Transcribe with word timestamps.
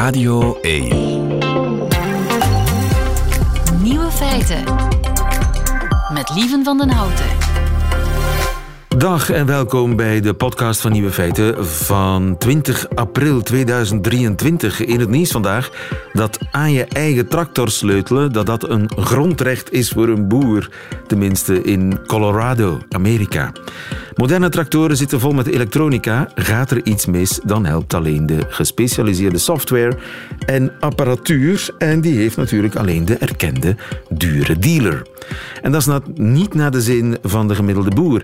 Radio 0.00 0.58
1. 0.60 0.88
Nieuwe 3.82 4.10
feiten. 4.10 4.64
Met 6.12 6.30
Lieven 6.34 6.64
van 6.64 6.78
den 6.78 6.90
Houten. 6.90 7.49
Dag 9.00 9.30
en 9.30 9.46
welkom 9.46 9.96
bij 9.96 10.20
de 10.20 10.34
podcast 10.34 10.80
van 10.80 10.92
Nieuwe 10.92 11.10
Feiten 11.10 11.66
van 11.66 12.38
20 12.38 12.88
april 12.94 13.42
2023. 13.42 14.84
In 14.84 15.00
het 15.00 15.08
nieuws 15.08 15.30
vandaag 15.30 15.70
dat 16.12 16.38
aan 16.50 16.72
je 16.72 16.84
eigen 16.84 17.28
tractor 17.28 17.70
sleutelen, 17.70 18.32
dat 18.32 18.46
dat 18.46 18.68
een 18.68 18.90
grondrecht 18.96 19.72
is 19.72 19.90
voor 19.90 20.08
een 20.08 20.28
boer. 20.28 20.70
Tenminste 21.06 21.62
in 21.62 21.98
Colorado, 22.06 22.78
Amerika. 22.88 23.52
Moderne 24.16 24.48
tractoren 24.48 24.96
zitten 24.96 25.20
vol 25.20 25.32
met 25.32 25.46
elektronica. 25.46 26.28
Gaat 26.34 26.70
er 26.70 26.84
iets 26.84 27.06
mis, 27.06 27.40
dan 27.44 27.66
helpt 27.66 27.94
alleen 27.94 28.26
de 28.26 28.40
gespecialiseerde 28.48 29.38
software 29.38 29.96
en 30.46 30.72
apparatuur. 30.80 31.74
En 31.78 32.00
die 32.00 32.16
heeft 32.16 32.36
natuurlijk 32.36 32.76
alleen 32.76 33.04
de 33.04 33.16
erkende 33.16 33.76
dure 34.08 34.58
dealer. 34.58 35.02
En 35.62 35.72
dat 35.72 35.86
is 35.86 35.98
niet 36.14 36.54
naar 36.54 36.70
de 36.70 36.80
zin 36.80 37.18
van 37.22 37.48
de 37.48 37.54
gemiddelde 37.54 37.90
boer. 37.90 38.22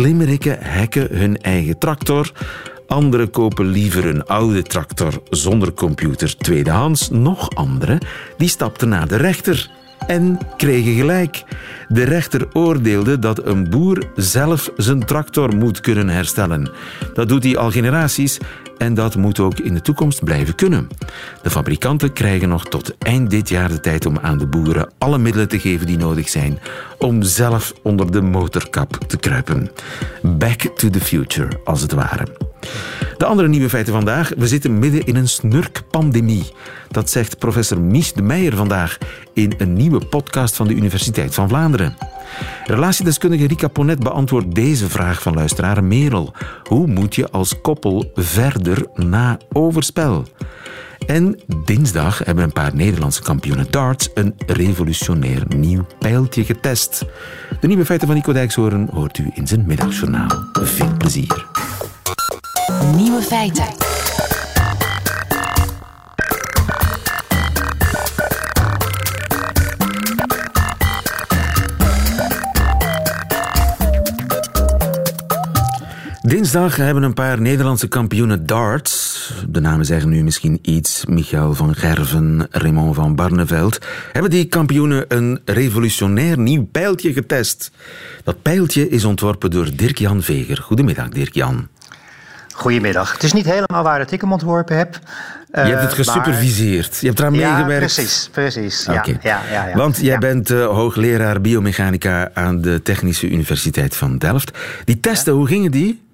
Slimmerikken 0.00 0.58
hacken 0.62 1.08
hun 1.10 1.36
eigen 1.36 1.78
tractor. 1.78 2.32
Anderen 2.86 3.30
kopen 3.30 3.66
liever 3.66 4.06
een 4.06 4.24
oude 4.24 4.62
tractor 4.62 5.22
zonder 5.30 5.72
computer 5.72 6.36
tweedehands. 6.36 7.10
Nog 7.10 7.54
anderen 7.54 7.98
die 8.36 8.48
stapten 8.48 8.88
naar 8.88 9.08
de 9.08 9.16
rechter 9.16 9.70
en 10.06 10.38
kregen 10.56 10.94
gelijk. 10.94 11.42
De 11.88 12.02
rechter 12.02 12.48
oordeelde 12.52 13.18
dat 13.18 13.46
een 13.46 13.70
boer 13.70 14.04
zelf 14.16 14.70
zijn 14.76 15.04
tractor 15.04 15.56
moet 15.56 15.80
kunnen 15.80 16.08
herstellen. 16.08 16.70
Dat 17.14 17.28
doet 17.28 17.44
hij 17.44 17.56
al 17.56 17.70
generaties 17.70 18.38
en 18.80 18.94
dat 18.94 19.16
moet 19.16 19.40
ook 19.40 19.58
in 19.58 19.74
de 19.74 19.80
toekomst 19.80 20.24
blijven 20.24 20.54
kunnen. 20.54 20.88
De 21.42 21.50
fabrikanten 21.50 22.12
krijgen 22.12 22.48
nog 22.48 22.64
tot 22.64 22.98
eind 22.98 23.30
dit 23.30 23.48
jaar 23.48 23.68
de 23.68 23.80
tijd 23.80 24.06
om 24.06 24.18
aan 24.18 24.38
de 24.38 24.46
boeren 24.46 24.90
alle 24.98 25.18
middelen 25.18 25.48
te 25.48 25.60
geven 25.60 25.86
die 25.86 25.96
nodig 25.96 26.28
zijn 26.28 26.58
om 26.98 27.22
zelf 27.22 27.72
onder 27.82 28.12
de 28.12 28.20
motorkap 28.20 28.98
te 29.06 29.16
kruipen. 29.16 29.70
Back 30.22 30.60
to 30.60 30.90
the 30.90 31.00
future, 31.00 31.60
als 31.64 31.80
het 31.80 31.92
ware. 31.92 32.26
De 33.16 33.26
andere 33.26 33.48
nieuwe 33.48 33.68
feiten 33.68 33.92
vandaag. 33.92 34.32
We 34.36 34.48
zitten 34.48 34.78
midden 34.78 35.06
in 35.06 35.16
een 35.16 35.28
snurkpandemie. 35.28 36.52
Dat 36.90 37.10
zegt 37.10 37.38
professor 37.38 37.80
Mies 37.80 38.12
de 38.12 38.22
Meijer 38.22 38.56
vandaag 38.56 38.98
in 39.34 39.54
een 39.58 39.72
nieuwe 39.72 40.06
podcast 40.06 40.56
van 40.56 40.66
de 40.66 40.74
Universiteit 40.74 41.34
van 41.34 41.48
Vlaanderen. 41.48 41.96
Relatiedeskundige 42.64 43.46
Rika 43.46 43.68
Ponet 43.68 43.98
beantwoordt 43.98 44.54
deze 44.54 44.88
vraag 44.88 45.22
van 45.22 45.34
luisteraar 45.34 45.84
Merel. 45.84 46.34
Hoe 46.64 46.86
moet 46.86 47.14
je 47.14 47.30
als 47.30 47.60
koppel 47.60 48.10
verder 48.14 48.69
na 48.94 49.38
overspel? 49.52 50.24
En 51.06 51.40
dinsdag 51.64 52.18
hebben 52.24 52.44
een 52.44 52.52
paar 52.52 52.74
Nederlandse 52.74 53.22
kampioenen 53.22 53.66
darts 53.70 54.08
een 54.14 54.34
revolutionair 54.46 55.42
nieuw 55.56 55.86
pijltje 55.98 56.44
getest. 56.44 57.04
De 57.60 57.66
nieuwe 57.66 57.84
feiten 57.84 58.06
van 58.06 58.16
Nico 58.16 58.32
Dijkshoorn 58.32 58.88
hoort 58.92 59.18
u 59.18 59.30
in 59.34 59.46
zijn 59.46 59.66
middagjournaal. 59.66 60.44
Veel 60.52 60.96
plezier. 60.98 61.46
Nieuwe 62.96 63.22
feiten. 63.22 63.66
Dinsdag 76.30 76.76
hebben 76.76 77.02
een 77.02 77.14
paar 77.14 77.40
Nederlandse 77.40 77.88
kampioenen 77.88 78.46
darts, 78.46 79.32
de 79.48 79.60
namen 79.60 79.86
zeggen 79.86 80.08
nu 80.08 80.22
misschien 80.22 80.58
iets, 80.62 81.04
Michael 81.08 81.54
van 81.54 81.74
Gerven, 81.74 82.46
Raymond 82.50 82.94
van 82.94 83.14
Barneveld, 83.14 83.78
hebben 84.12 84.30
die 84.30 84.44
kampioenen 84.44 85.04
een 85.08 85.40
revolutionair 85.44 86.38
nieuw 86.38 86.64
pijltje 86.72 87.12
getest. 87.12 87.70
Dat 88.24 88.42
pijltje 88.42 88.88
is 88.88 89.04
ontworpen 89.04 89.50
door 89.50 89.68
Dirk-Jan 89.74 90.22
Veger. 90.22 90.56
Goedemiddag, 90.56 91.08
Dirk-Jan. 91.08 91.68
Goedemiddag. 92.54 93.12
Het 93.12 93.22
is 93.22 93.32
niet 93.32 93.46
helemaal 93.46 93.82
waar 93.82 93.98
dat 93.98 94.10
ik 94.10 94.20
hem 94.20 94.32
ontworpen 94.32 94.76
heb. 94.76 94.98
Je 95.52 95.60
hebt 95.60 95.82
het 95.82 95.90
uh, 95.90 95.96
gesuperviseerd. 95.96 96.98
Je 97.00 97.06
hebt 97.06 97.18
eraan 97.18 97.34
ja, 97.34 97.52
meegewerkt. 97.52 97.94
Precies, 97.94 98.28
precies. 98.32 98.84
Ja, 98.84 99.04
ja, 99.22 99.42
ja, 99.52 99.66
ja. 99.66 99.76
Want 99.76 99.96
jij 100.00 100.18
bent 100.18 100.50
eh, 100.50 100.66
hoogleraar 100.66 101.40
biomechanica 101.40 102.30
aan 102.34 102.60
de 102.60 102.82
Technische 102.82 103.28
Universiteit 103.28 103.96
van 103.96 104.18
Delft. 104.18 104.58
Die 104.84 105.00
testen, 105.00 105.32
hoe 105.32 105.46
gingen 105.46 105.70
die? 105.70 106.08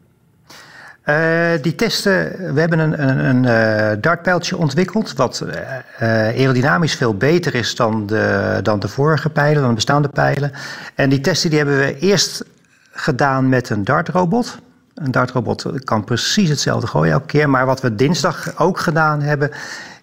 Eh, 1.07 1.53
die 1.63 1.75
testen, 1.75 2.55
we 2.55 2.61
hebben 2.61 2.79
een, 2.79 3.09
een, 3.09 3.19
een 3.19 3.45
eh, 3.45 3.97
dartpijltje 4.01 4.57
ontwikkeld... 4.57 5.13
wat 5.13 5.41
eh, 5.41 6.09
aerodynamisch 6.09 6.95
veel 6.95 7.15
beter 7.15 7.55
is 7.55 7.75
dan 7.75 8.07
de, 8.07 8.59
dan 8.63 8.79
de 8.79 8.89
vorige 8.89 9.31
pijlen, 9.31 9.59
dan 9.59 9.69
de 9.69 9.75
bestaande 9.75 10.09
pijlen. 10.09 10.53
En 10.95 11.09
die 11.09 11.21
testen 11.21 11.51
die 11.51 11.59
hebben 11.59 11.79
we 11.79 11.99
eerst 11.99 12.45
gedaan 12.93 13.49
met 13.49 13.71
een 13.71 13.85
dartrobot. 13.85 14.59
Een 14.95 15.11
dartrobot 15.11 15.85
kan 15.85 16.05
precies 16.05 16.49
hetzelfde 16.49 16.87
gooien 16.87 17.13
elke 17.13 17.27
keer. 17.27 17.51
Maar 17.51 17.67
wat 17.67 17.81
we 17.81 17.95
dinsdag 17.95 18.59
ook 18.59 18.79
gedaan 18.79 19.23
hebben... 19.23 19.51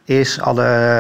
is 0.04 0.42
alle 0.42 0.98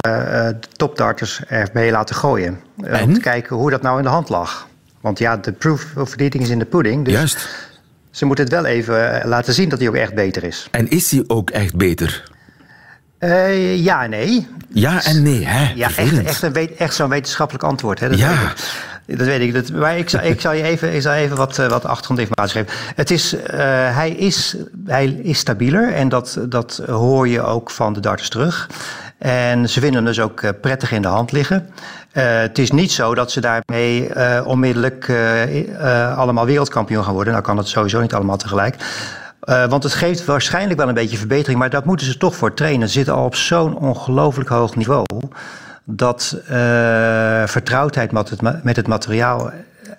topdarters 0.75 1.41
erbij 1.47 1.91
laten 1.91 2.15
gooien. 2.15 2.59
En? 2.83 3.03
Om 3.03 3.13
te 3.13 3.19
kijken 3.19 3.55
hoe 3.55 3.69
dat 3.69 3.81
nou 3.81 3.97
in 3.97 4.03
de 4.03 4.09
hand 4.09 4.29
lag. 4.29 4.67
Want 5.01 5.19
ja, 5.19 5.37
de 5.37 5.51
proof 5.51 5.85
of 5.97 6.15
eating 6.15 6.43
is 6.43 6.49
in 6.49 6.59
the 6.59 6.65
pudding. 6.65 7.05
Dus 7.05 7.13
Juist. 7.13 7.71
Ze 8.13 8.25
moeten 8.25 8.44
het 8.46 8.53
wel 8.53 8.66
even 8.66 9.22
eh, 9.22 9.28
laten 9.28 9.53
zien 9.53 9.69
dat 9.69 9.79
hij 9.79 9.88
ook 9.88 9.96
echt 9.96 10.13
beter 10.13 10.44
is. 10.44 10.68
En 10.72 10.90
is 10.90 11.09
die 11.09 11.24
ook 11.29 11.50
echt 11.50 11.75
beter? 11.75 12.24
Eh, 13.18 13.78
ja 13.84 14.03
en 14.03 14.09
nee. 14.09 14.47
Ja 14.69 15.03
en 15.03 15.24
nee, 15.24 15.46
hè? 15.46 15.72
Ja, 15.75 15.90
echt, 15.96 16.24
echt, 16.25 16.41
een 16.41 16.53
weet- 16.53 16.75
echt 16.75 16.96
zo'n 16.96 17.09
wetenschappelijk 17.09 17.63
antwoord. 17.63 18.00
Hè? 18.00 18.09
Dat 18.09 18.19
Ja. 18.19 18.29
weet. 19.06 19.18
Dat 19.18 19.28
weet 19.28 19.40
ik. 19.41 19.53
Dat, 19.53 19.72
maar 19.72 19.97
ik 19.97 20.09
zal, 20.09 20.22
ik 20.24 20.41
zal 20.41 20.53
je 20.53 20.63
even, 20.63 20.94
ik 20.96 21.01
zal 21.01 21.13
even 21.13 21.38
wat, 21.38 21.59
eh, 21.59 21.68
wat 21.69 21.85
achtergrondinformatie 21.85 22.62
geven. 22.62 22.74
Het 22.96 23.12
is, 23.12 23.35
hij, 23.94 24.12
is, 24.12 24.56
hij 24.85 25.06
is 25.07 25.38
stabieler 25.40 25.94
en 25.94 26.09
dat, 26.09 26.40
dat 26.50 26.81
hoor 26.85 27.28
je 27.28 27.41
ook 27.41 27.69
van 27.72 27.94
de 27.94 28.00
darters 28.00 28.30
terug. 28.30 28.69
En 29.23 29.69
ze 29.69 29.79
vinden 29.79 29.95
hem 29.95 30.06
dus 30.06 30.19
ook 30.19 30.41
eh, 30.41 30.50
prettig 30.61 30.91
in 30.91 31.01
de 31.01 31.07
hand 31.07 31.31
liggen. 31.31 31.69
Eh, 32.11 32.38
het 32.39 32.59
is 32.59 32.72
niet 32.72 32.91
zo 32.91 33.16
dat 33.16 33.31
ze 33.31 33.41
daarmee 33.41 34.07
eh, 34.07 34.47
onmiddellijk 34.47 35.11
allemaal 36.16 36.45
wereldkampioen 36.45 37.03
gaan 37.03 37.13
worden. 37.13 37.33
Nou 37.33 37.45
kan 37.45 37.57
het 37.57 37.67
sowieso 37.67 38.01
niet 38.01 38.13
allemaal 38.13 38.38
tegelijk. 38.38 38.75
Want 39.39 39.83
het 39.83 39.94
geeft 39.94 40.25
waarschijnlijk 40.25 40.79
wel 40.79 40.88
een 40.88 40.94
beetje 40.94 41.17
verbetering, 41.17 41.59
maar 41.59 41.69
daar 41.69 41.81
moeten 41.85 42.07
ze 42.07 42.17
toch 42.17 42.35
voor 42.35 42.53
trainen. 42.53 42.88
Ze 42.88 42.94
zitten 42.94 43.13
al 43.13 43.25
op 43.25 43.35
zo'n 43.35 43.78
ongelooflijk 43.78 44.50
hoog 44.50 44.75
niveau. 44.75 45.06
Dat 45.83 46.38
vertrouwdheid 47.45 48.12
met 48.12 48.29
het, 48.29 48.41
met 48.63 48.75
het 48.75 48.88
materiaal 48.88 49.51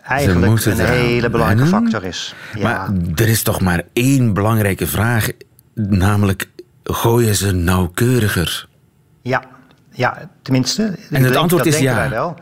eigenlijk 0.02 0.64
een 0.64 0.78
hele 0.80 1.30
belangrijke 1.30 1.70
wennen. 1.70 1.90
factor 1.90 2.08
is. 2.08 2.34
Ja. 2.54 2.62
Maar 2.62 2.88
er 3.14 3.28
is 3.28 3.42
toch 3.42 3.60
maar 3.60 3.82
één 3.92 4.32
belangrijke 4.32 4.86
vraag, 4.86 5.28
namelijk 5.74 6.48
gooien 6.82 7.34
ze 7.34 7.52
nauwkeuriger? 7.52 8.68
Ja, 9.24 9.42
ja 9.90 10.28
tenminste. 10.42 10.94
En 11.10 11.24
het 11.24 11.36
antwoord 11.36 11.64
dat 11.64 11.72
is 11.72 11.78
denken 11.80 11.94
ja. 11.94 12.00
Wij 12.00 12.10
wel. 12.10 12.34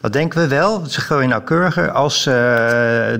Dat 0.00 0.12
denken 0.12 0.40
we 0.40 0.46
wel. 0.48 0.84
Ze 0.86 1.00
gooien 1.00 1.28
nauwkeuriger 1.28 1.90
als 1.90 2.26
eh, 2.26 2.34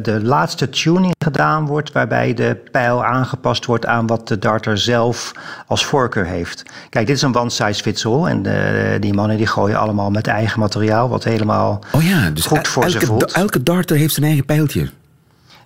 de 0.03 0.19
laatste 0.23 0.69
tuning 0.69 1.15
gedaan 1.25 1.67
wordt... 1.67 1.93
waarbij 1.93 2.35
de 2.35 2.57
pijl 2.71 3.05
aangepast 3.05 3.65
wordt 3.67 3.87
aan 3.87 4.07
wat 4.07 4.29
de 4.29 4.39
darter 4.39 4.79
zelf 4.79 5.33
als 5.67 5.85
voorkeur 5.85 6.25
heeft. 6.27 6.63
Kijk, 6.91 7.07
dit 7.07 7.17
is 7.17 7.23
een 7.23 7.37
one 7.37 7.51
size 7.51 7.83
fits 7.83 8.07
all. 8.07 8.25
En 8.25 8.47
eh, 8.47 9.01
die 9.01 9.13
mannen 9.15 9.37
die 9.37 9.47
gooien 9.47 9.79
allemaal 9.79 10.11
met 10.11 10.27
eigen 10.27 10.61
materiaal... 10.61 11.09
wat 11.09 11.25
helemaal 11.25 11.85
Oh 11.93 12.03
ja, 12.03 12.31
dus 12.31 12.47
goed 12.47 12.69
voor 12.69 12.89
ze 12.91 12.95
elke, 12.95 13.07
voelt. 13.07 13.33
elke 13.33 13.63
darter 13.63 13.97
heeft 13.97 14.15
zijn 14.15 14.27
eigen 14.27 14.45
pijltje. 14.45 14.81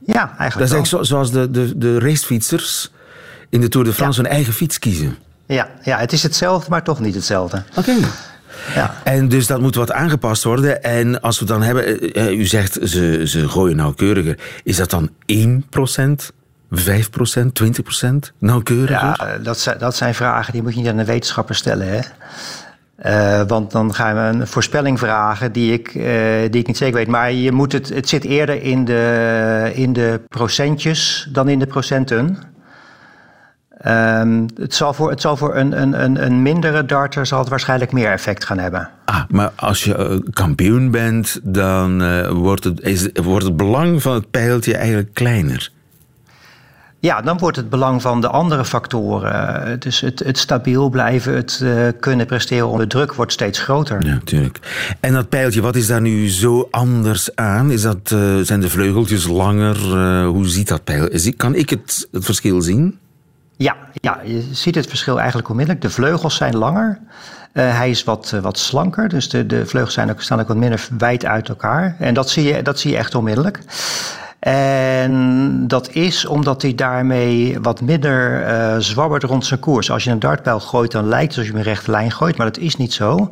Ja, 0.07 0.21
Dat 0.27 0.39
eigenlijk 0.39 0.41
is 0.41 0.47
wel. 0.55 0.59
eigenlijk 0.59 0.87
zo- 0.87 1.03
zoals 1.03 1.31
de, 1.31 1.51
de, 1.51 1.79
de 1.79 1.99
racefietsers 1.99 2.91
in 3.49 3.61
de 3.61 3.69
Tour 3.69 3.87
de 3.87 3.93
France 3.93 4.21
hun 4.21 4.31
eigen 4.31 4.53
fiets 4.53 4.79
kiezen. 4.79 5.17
Ja, 5.47 5.69
ja, 5.83 5.99
het 5.99 6.13
is 6.13 6.23
hetzelfde, 6.23 6.71
maar 6.71 6.83
toch 6.83 7.01
niet 7.01 7.15
hetzelfde. 7.15 7.63
Oké. 7.77 7.95
Ja. 8.75 8.95
En 9.05 9.29
dus 9.29 9.47
dat 9.47 9.61
moet 9.61 9.75
wat 9.75 9.93
aangepast 9.93 10.45
worden. 10.45 10.83
En 10.83 11.21
als 11.21 11.39
we 11.39 11.45
dan 11.45 11.63
hebben, 11.63 12.01
eh, 12.01 12.27
eh, 12.27 12.39
u 12.39 12.47
zegt 12.47 12.79
ze, 12.83 13.23
ze 13.25 13.49
gooien 13.49 13.77
nauwkeuriger. 13.77 14.39
Is 14.63 14.77
dat 14.77 14.91
dan 14.91 15.11
1%, 15.27 16.33
5%, 16.71 17.55
20% 17.55 18.33
nauwkeuriger? 18.39 19.15
Ja, 19.19 19.39
dat 19.43 19.59
zijn, 19.59 19.79
dat 19.79 19.97
zijn 19.97 20.15
vragen 20.15 20.53
die 20.53 20.63
moet 20.63 20.75
je 20.75 20.81
niet 20.81 20.89
aan 20.89 20.99
een 20.99 21.05
wetenschapper 21.05 21.55
stellen. 21.55 21.89
Hè? 21.89 22.01
Eh, 22.97 23.41
want 23.47 23.71
dan 23.71 23.95
gaan 23.95 24.15
we 24.15 24.21
een 24.21 24.47
voorspelling 24.47 24.99
vragen 24.99 25.53
die 25.53 25.73
ik, 25.73 25.89
eh, 25.89 26.05
die 26.51 26.61
ik 26.61 26.67
niet 26.67 26.77
zeker 26.77 26.97
weet. 26.97 27.09
Maar 27.09 27.33
je 27.33 27.53
moet 27.53 27.73
het, 27.73 27.89
het 27.89 28.09
zit 28.09 28.25
eerder 28.25 28.63
in 28.63 28.85
de, 28.85 29.71
in 29.75 29.93
de 29.93 30.21
procentjes 30.29 31.29
dan 31.33 31.49
in 31.49 31.59
de 31.59 31.67
procenten. 31.67 32.39
Ehm, 33.85 34.47
het 34.57 34.75
zal 34.75 34.93
voor, 34.93 35.11
het 35.11 35.21
zal 35.21 35.37
voor 35.37 35.57
een, 35.57 35.81
een, 35.81 36.05
een, 36.05 36.25
een 36.25 36.43
mindere 36.43 36.85
darter 36.85 37.27
zal 37.27 37.39
het 37.39 37.49
waarschijnlijk 37.49 37.93
meer 37.93 38.11
effect 38.11 38.45
gaan 38.45 38.59
hebben. 38.59 38.91
Ah, 39.05 39.23
maar 39.29 39.53
als 39.57 39.85
je 39.85 39.95
eh, 39.95 40.19
kampioen 40.33 40.91
bent, 40.91 41.41
dan 41.43 42.03
eh, 42.03 42.31
wordt, 42.31 42.65
het, 42.65 42.81
is, 42.81 43.09
wordt 43.13 43.45
het 43.45 43.57
belang 43.57 44.03
van 44.03 44.15
het 44.15 44.31
pijltje 44.31 44.77
eigenlijk 44.77 45.09
kleiner. 45.13 45.71
Ja, 46.99 47.21
dan 47.21 47.39
wordt 47.39 47.57
het 47.57 47.69
belang 47.71 48.03
van 48.03 48.21
de 48.21 48.29
andere 48.29 48.65
factoren, 48.65 49.81
dus 49.81 50.01
het, 50.01 50.19
het 50.19 50.39
stabiel 50.39 50.89
blijven, 50.89 51.35
het 51.35 51.61
uh, 51.63 51.89
kunnen 52.01 52.27
presteren 52.27 52.69
onder 52.69 52.89
druk, 52.89 53.15
wordt 53.15 53.33
steeds 53.33 53.59
groter. 53.59 54.07
Ja, 54.07 54.13
natuurlijk. 54.13 54.59
En 55.01 55.13
dat 55.13 55.29
pijltje, 55.29 55.61
wat 55.61 55.77
is 55.77 55.87
daar 55.87 56.01
nu 56.01 56.31
zo 56.31 56.69
anders 56.71 57.37
aan? 57.37 57.71
Is 57.71 57.83
dat, 57.83 58.11
uh, 58.15 58.41
zijn 58.41 58.61
de 58.61 58.71
vleugeltjes 58.71 59.27
langer? 59.27 59.77
Uh, 59.77 60.27
hoe 60.27 60.49
ziet 60.49 60.69
dat 60.69 60.85
pijl? 60.85 61.09
Kan 61.37 61.55
ik 61.55 61.71
het, 61.71 62.09
het 62.13 62.25
verschil 62.25 62.63
zien? 62.63 62.99
Ja, 63.57 63.77
ja, 63.93 64.21
je 64.25 64.49
ziet 64.53 64.75
het 64.75 64.87
verschil 64.87 65.19
eigenlijk 65.19 65.49
onmiddellijk. 65.49 65.85
De 65.85 65.91
vleugels 65.91 66.37
zijn 66.37 66.57
langer. 66.57 66.99
Uh, 67.53 67.77
hij 67.77 67.91
is 67.91 68.05
wat, 68.05 68.33
uh, 68.35 68.41
wat 68.41 68.59
slanker, 68.59 69.09
dus 69.09 69.29
de, 69.29 69.47
de 69.47 69.67
vleugels 69.67 69.95
zijn 69.95 70.11
ook, 70.11 70.21
staan 70.23 70.41
ook 70.41 70.49
wat 70.49 70.57
minder 70.57 70.89
wijd 70.99 71.25
uit 71.25 71.49
elkaar. 71.49 71.97
En 71.99 72.15
dat 72.15 72.31
zie 72.31 72.45
je, 72.45 72.63
dat 72.63 72.79
zie 72.79 72.91
je 72.91 72.97
echt 72.97 73.15
onmiddellijk. 73.15 73.61
En 74.39 75.65
dat 75.69 75.91
is 75.91 76.27
omdat 76.27 76.63
hij 76.63 76.75
daarmee 76.75 77.59
wat 77.61 77.81
minder 77.81 78.49
uh, 78.49 78.77
zwabbert 78.79 79.23
rond 79.23 79.47
zijn 79.47 79.61
koers. 79.61 79.91
Als 79.91 80.05
je 80.05 80.11
een 80.11 80.19
dartpijl 80.19 80.61
gooit, 80.61 80.91
dan 80.91 81.09
lijkt 81.09 81.29
het 81.29 81.39
alsof 81.39 81.53
je 81.53 81.59
een 81.59 81.65
rechte 81.65 81.91
lijn 81.91 82.11
gooit, 82.11 82.37
maar 82.37 82.47
dat 82.47 82.59
is 82.59 82.77
niet 82.77 82.93
zo. 82.93 83.31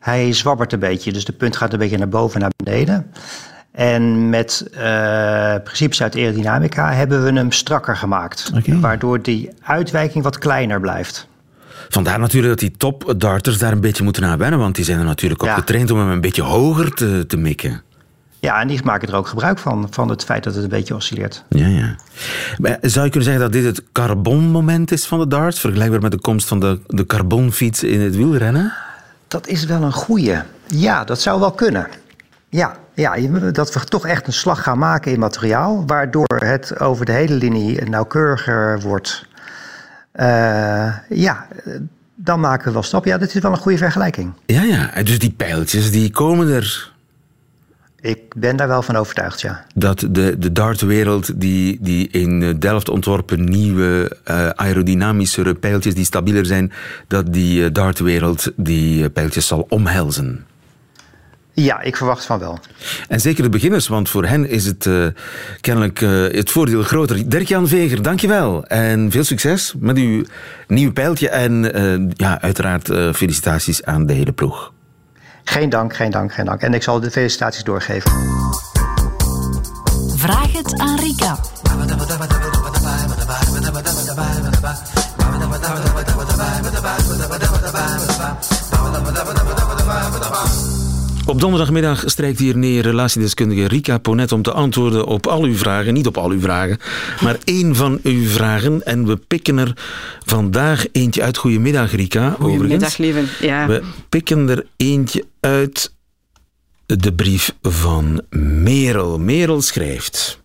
Hij 0.00 0.32
zwabbert 0.32 0.72
een 0.72 0.78
beetje, 0.78 1.12
dus 1.12 1.24
de 1.24 1.32
punt 1.32 1.56
gaat 1.56 1.72
een 1.72 1.78
beetje 1.78 1.98
naar 1.98 2.08
boven 2.08 2.34
en 2.34 2.40
naar 2.40 2.52
beneden. 2.64 3.12
En 3.72 4.28
met 4.30 4.70
uh, 4.74 5.54
principes 5.64 6.02
uit 6.02 6.16
aerodynamica 6.16 6.92
hebben 6.92 7.24
we 7.24 7.32
hem 7.32 7.52
strakker 7.52 7.96
gemaakt. 7.96 8.52
Okay. 8.56 8.80
Waardoor 8.80 9.22
die 9.22 9.50
uitwijking 9.62 10.24
wat 10.24 10.38
kleiner 10.38 10.80
blijft. 10.80 11.28
Vandaar 11.88 12.18
natuurlijk 12.18 12.48
dat 12.48 12.58
die 12.58 12.76
top-darters 12.76 13.58
daar 13.58 13.72
een 13.72 13.80
beetje 13.80 14.04
moeten 14.04 14.24
aan 14.24 14.38
wennen. 14.38 14.58
Want 14.58 14.74
die 14.74 14.84
zijn 14.84 14.98
er 14.98 15.04
natuurlijk 15.04 15.42
op 15.42 15.48
ja. 15.48 15.54
getraind 15.54 15.90
om 15.90 15.98
hem 15.98 16.10
een 16.10 16.20
beetje 16.20 16.42
hoger 16.42 16.94
te, 16.94 17.24
te 17.26 17.36
mikken. 17.36 17.82
Ja, 18.38 18.60
en 18.60 18.68
die 18.68 18.80
maken 18.84 19.08
er 19.08 19.14
ook 19.14 19.28
gebruik 19.28 19.58
van, 19.58 19.86
van 19.90 20.08
het 20.08 20.24
feit 20.24 20.44
dat 20.44 20.54
het 20.54 20.62
een 20.62 20.68
beetje 20.68 20.94
oscilleert. 20.94 21.44
Ja, 21.48 21.66
ja. 21.66 21.96
Zou 22.80 23.04
je 23.04 23.10
kunnen 23.10 23.22
zeggen 23.22 23.40
dat 23.40 23.52
dit 23.52 23.64
het 23.64 23.82
carbonmoment 23.92 24.92
is 24.92 25.06
van 25.06 25.18
de 25.18 25.26
darts? 25.26 25.60
Vergelijkbaar 25.60 26.00
met 26.00 26.10
de 26.10 26.20
komst 26.20 26.48
van 26.48 26.60
de, 26.60 26.80
de 26.86 27.06
carbonfiets 27.06 27.82
in 27.82 28.00
het 28.00 28.16
wielrennen? 28.16 28.72
Dat 29.28 29.46
is 29.46 29.64
wel 29.64 29.82
een 29.82 29.92
goeie. 29.92 30.36
Ja, 30.66 31.04
dat 31.04 31.20
zou 31.20 31.40
wel 31.40 31.52
kunnen. 31.52 31.88
Ja, 32.48 32.76
ja, 32.94 33.16
dat 33.52 33.72
we 33.72 33.80
toch 33.84 34.06
echt 34.06 34.26
een 34.26 34.32
slag 34.32 34.62
gaan 34.62 34.78
maken 34.78 35.12
in 35.12 35.18
materiaal, 35.18 35.86
waardoor 35.86 36.36
het 36.44 36.80
over 36.80 37.04
de 37.04 37.12
hele 37.12 37.34
linie 37.34 37.82
nauwkeuriger 37.84 38.80
wordt. 38.80 39.26
Uh, 40.14 40.96
ja, 41.08 41.46
dan 42.14 42.40
maken 42.40 42.66
we 42.66 42.72
wel 42.72 42.82
stap. 42.82 43.04
Ja, 43.04 43.18
dit 43.18 43.34
is 43.34 43.40
wel 43.40 43.52
een 43.52 43.56
goede 43.56 43.78
vergelijking. 43.78 44.32
Ja, 44.46 44.62
ja. 44.62 45.02
Dus 45.02 45.18
die 45.18 45.34
pijltjes, 45.36 45.90
die 45.90 46.10
komen 46.10 46.48
er 46.48 46.92
ik 48.02 48.34
ben 48.36 48.56
daar 48.56 48.68
wel 48.68 48.82
van 48.82 48.96
overtuigd, 48.96 49.40
ja. 49.40 49.64
Dat 49.74 50.06
de, 50.10 50.38
de 50.38 50.52
dartwereld 50.52 51.40
die, 51.40 51.78
die 51.80 52.08
in 52.08 52.58
Delft 52.58 52.88
ontworpen 52.88 53.44
nieuwe 53.44 54.16
uh, 54.30 54.48
aerodynamischere 54.48 55.54
pijltjes 55.54 55.94
die 55.94 56.04
stabieler 56.04 56.46
zijn, 56.46 56.72
dat 57.08 57.32
die 57.32 57.60
uh, 57.60 57.68
dartwereld 57.72 58.52
die 58.56 59.10
pijltjes 59.10 59.46
zal 59.46 59.66
omhelzen. 59.68 60.46
Ja, 61.54 61.80
ik 61.80 61.96
verwacht 61.96 62.24
van 62.24 62.38
wel. 62.38 62.58
En 63.08 63.20
zeker 63.20 63.42
de 63.42 63.48
beginners, 63.48 63.88
want 63.88 64.08
voor 64.08 64.24
hen 64.24 64.48
is 64.48 64.64
het 64.64 64.84
uh, 64.84 65.06
kennelijk 65.60 66.00
het 66.36 66.50
voordeel 66.50 66.82
groter. 66.82 67.28
Dirk-Jan 67.28 67.68
Veger, 67.68 68.02
dankjewel. 68.02 68.64
En 68.66 69.10
veel 69.10 69.24
succes 69.24 69.74
met 69.78 69.96
uw 69.96 70.24
nieuwe 70.66 70.92
pijltje. 70.92 71.28
En 71.28 72.12
ja, 72.16 72.40
uiteraard 72.40 72.86
felicitaties 73.16 73.84
aan 73.84 74.06
de 74.06 74.12
hele 74.12 74.32
ploeg. 74.32 74.72
Geen 75.44 75.68
dank, 75.68 75.94
geen 75.94 76.10
dank, 76.10 76.32
geen 76.32 76.44
dank. 76.44 76.60
En 76.62 76.74
ik 76.74 76.82
zal 76.82 77.00
de 77.00 77.10
felicitaties 77.10 77.64
doorgeven. 77.64 78.10
Vraag 80.16 80.52
het 80.52 80.78
aan 80.78 80.98
Rika. 80.98 81.38
Op 91.26 91.40
donderdagmiddag 91.40 92.02
strijkt 92.06 92.38
hier 92.38 92.56
neer 92.56 92.82
relatiedeskundige 92.82 93.68
Rika 93.68 93.98
Ponet 93.98 94.32
om 94.32 94.42
te 94.42 94.52
antwoorden 94.52 95.06
op 95.06 95.26
al 95.26 95.42
uw 95.42 95.56
vragen. 95.56 95.94
Niet 95.94 96.06
op 96.06 96.16
al 96.16 96.30
uw 96.30 96.40
vragen, 96.40 96.78
maar 97.20 97.38
één 97.44 97.76
van 97.76 97.98
uw 98.02 98.26
vragen. 98.26 98.84
En 98.86 99.06
we 99.06 99.16
pikken 99.16 99.58
er 99.58 99.76
vandaag 100.24 100.86
eentje 100.92 101.22
uit. 101.22 101.36
Goedemiddag, 101.36 101.92
Rika. 101.92 102.36
Goedemiddag, 102.40 102.96
lieve. 102.96 103.22
Ja. 103.40 103.66
We 103.66 103.82
pikken 104.08 104.48
er 104.48 104.66
eentje 104.76 105.24
uit 105.40 105.94
de 106.86 107.12
brief 107.12 107.54
van 107.62 108.22
Merel. 108.30 109.18
Merel 109.18 109.60
schrijft... 109.60 110.40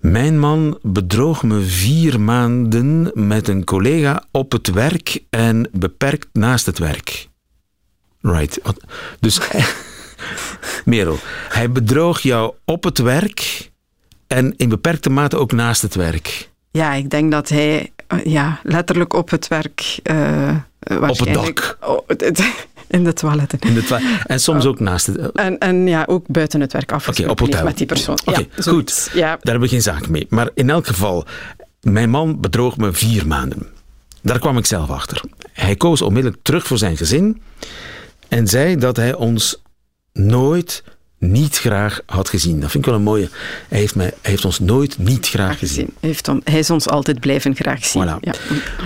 Mijn 0.00 0.38
man 0.38 0.78
bedroog 0.82 1.42
me 1.42 1.60
vier 1.60 2.20
maanden 2.20 3.10
met 3.14 3.48
een 3.48 3.64
collega 3.64 4.24
op 4.30 4.52
het 4.52 4.72
werk 4.72 5.22
en 5.30 5.68
beperkt 5.72 6.28
naast 6.32 6.66
het 6.66 6.78
werk. 6.78 7.28
Right. 8.26 8.60
Dus, 9.20 9.40
Merel, 10.84 11.18
hij 11.48 11.70
bedroog 11.70 12.20
jou 12.20 12.54
op 12.64 12.84
het 12.84 12.98
werk 12.98 13.70
en 14.26 14.54
in 14.56 14.68
beperkte 14.68 15.10
mate 15.10 15.36
ook 15.36 15.52
naast 15.52 15.82
het 15.82 15.94
werk. 15.94 16.50
Ja, 16.70 16.92
ik 16.92 17.10
denk 17.10 17.30
dat 17.30 17.48
hij 17.48 17.92
ja, 18.24 18.60
letterlijk 18.62 19.12
op 19.12 19.30
het 19.30 19.48
werk. 19.48 19.98
Uh, 20.10 20.56
op 21.00 21.18
het 21.18 21.34
dak. 21.34 21.78
Oh, 21.80 22.08
in 22.88 23.04
de 23.04 23.12
toiletten. 23.12 23.58
In 23.60 23.74
de 23.74 23.84
toilet. 23.84 24.26
En 24.26 24.40
soms 24.40 24.64
ook 24.64 24.80
naast 24.80 25.06
het... 25.06 25.32
En, 25.32 25.58
en 25.58 25.86
ja, 25.86 26.04
ook 26.06 26.26
buiten 26.28 26.60
het 26.60 26.72
werk 26.72 26.92
afgesproken 26.92 27.46
okay, 27.46 27.62
met 27.62 27.78
die 27.78 27.86
persoon. 27.86 28.18
Oké, 28.20 28.30
okay, 28.30 28.48
ja, 28.56 28.62
goed. 28.62 29.10
Ja. 29.12 29.20
Daar 29.20 29.38
hebben 29.42 29.60
we 29.60 29.68
geen 29.68 29.82
zaak 29.82 30.08
mee. 30.08 30.26
Maar 30.28 30.50
in 30.54 30.70
elk 30.70 30.86
geval, 30.86 31.24
mijn 31.80 32.10
man 32.10 32.40
bedroog 32.40 32.76
me 32.76 32.92
vier 32.92 33.26
maanden. 33.26 33.66
Daar 34.22 34.38
kwam 34.38 34.58
ik 34.58 34.66
zelf 34.66 34.90
achter. 34.90 35.20
Hij 35.52 35.76
koos 35.76 36.02
onmiddellijk 36.02 36.42
terug 36.42 36.66
voor 36.66 36.78
zijn 36.78 36.96
gezin 36.96 37.42
en 38.28 38.48
zei 38.48 38.76
dat 38.76 38.96
hij 38.96 39.14
ons 39.14 39.62
nooit 40.12 40.82
niet 41.18 41.58
graag 41.58 42.00
had 42.06 42.28
gezien. 42.28 42.60
Dat 42.60 42.70
vind 42.70 42.84
ik 42.84 42.90
wel 42.90 42.98
een 42.98 43.04
mooie. 43.04 43.28
Hij 43.68 43.78
heeft, 43.78 43.94
mij, 43.94 44.06
hij 44.06 44.30
heeft 44.30 44.44
ons 44.44 44.58
nooit 44.58 44.98
niet 44.98 45.28
graag 45.28 45.58
gezien. 45.58 45.90
Hij, 46.00 46.08
heeft 46.08 46.28
on, 46.28 46.40
hij 46.44 46.58
is 46.58 46.70
ons 46.70 46.88
altijd 46.88 47.20
blijven 47.20 47.54
graag 47.54 47.84
zien. 47.84 48.04
Voilà. 48.04 48.20
Ja. 48.20 48.32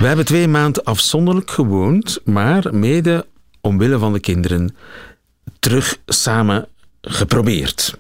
We 0.01 0.07
hebben 0.07 0.25
twee 0.25 0.49
maanden 0.49 0.85
afzonderlijk 0.85 1.51
gewoond, 1.51 2.21
maar 2.25 2.75
mede 2.75 3.27
omwille 3.61 3.99
van 3.99 4.13
de 4.13 4.21
kinderen 4.21 4.77
terug 5.59 5.97
samen 6.07 6.67
geprobeerd. 7.01 7.99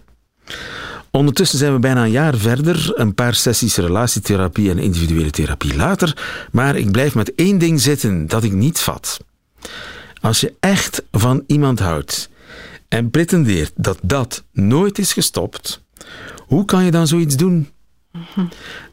Ondertussen 1.10 1.58
zijn 1.58 1.72
we 1.72 1.78
bijna 1.78 2.04
een 2.04 2.10
jaar 2.10 2.36
verder, 2.36 2.92
een 2.94 3.14
paar 3.14 3.34
sessies 3.34 3.76
relatietherapie 3.76 4.70
en 4.70 4.78
individuele 4.78 5.30
therapie 5.30 5.76
later, 5.76 6.16
maar 6.52 6.76
ik 6.76 6.90
blijf 6.90 7.14
met 7.14 7.34
één 7.34 7.58
ding 7.58 7.80
zitten 7.80 8.26
dat 8.26 8.42
ik 8.42 8.52
niet 8.52 8.78
vat. 8.78 9.20
Als 10.20 10.40
je 10.40 10.54
echt 10.60 11.02
van 11.10 11.44
iemand 11.46 11.78
houdt 11.78 12.30
en 12.88 13.10
pretendeert 13.10 13.72
dat 13.76 13.98
dat 14.02 14.44
nooit 14.52 14.98
is 14.98 15.12
gestopt, 15.12 15.82
hoe 16.46 16.64
kan 16.64 16.84
je 16.84 16.90
dan 16.90 17.06
zoiets 17.06 17.36
doen? 17.36 17.68